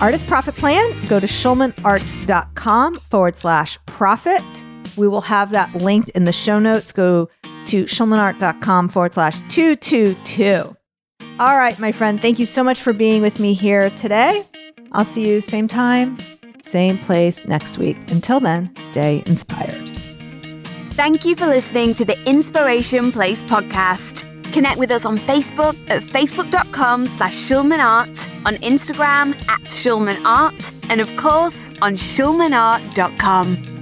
Artist 0.00 0.26
Profit 0.26 0.56
Plan. 0.56 1.06
Go 1.06 1.20
to 1.20 1.26
schulmanart.com 1.26 2.94
forward 2.94 3.36
slash 3.36 3.78
profit. 3.86 4.42
We 4.98 5.08
will 5.08 5.22
have 5.22 5.50
that 5.50 5.74
linked 5.74 6.10
in 6.10 6.24
the 6.24 6.32
show 6.32 6.58
notes. 6.58 6.92
Go 6.92 7.30
to 7.66 7.84
schulmanart.com 7.84 8.88
forward 8.88 9.14
slash 9.14 9.36
222. 9.48 10.76
All 11.40 11.56
right, 11.56 11.78
my 11.78 11.92
friend, 11.92 12.20
thank 12.20 12.38
you 12.38 12.46
so 12.46 12.64
much 12.64 12.82
for 12.82 12.92
being 12.92 13.22
with 13.22 13.38
me 13.38 13.54
here 13.54 13.90
today. 13.90 14.44
I'll 14.92 15.04
see 15.04 15.28
you 15.28 15.40
same 15.40 15.68
time, 15.68 16.18
same 16.62 16.98
place 16.98 17.46
next 17.46 17.78
week. 17.78 17.96
Until 18.10 18.40
then, 18.40 18.74
stay 18.88 19.22
inspired. 19.26 19.88
Thank 20.92 21.24
you 21.24 21.36
for 21.36 21.46
listening 21.46 21.94
to 21.94 22.04
the 22.04 22.18
Inspiration 22.28 23.12
Place 23.12 23.40
podcast. 23.42 24.24
Connect 24.52 24.78
with 24.78 24.90
us 24.90 25.04
on 25.04 25.18
Facebook 25.18 25.76
at 25.88 26.02
facebook.com 26.02 27.06
slash 27.06 27.36
schulmanart, 27.36 28.28
on 28.46 28.54
Instagram 28.56 29.38
at 29.48 29.60
schulmanart, 29.60 30.90
and 30.90 31.00
of 31.00 31.14
course 31.16 31.70
on 31.80 31.94
schulmanart.com. 31.94 33.77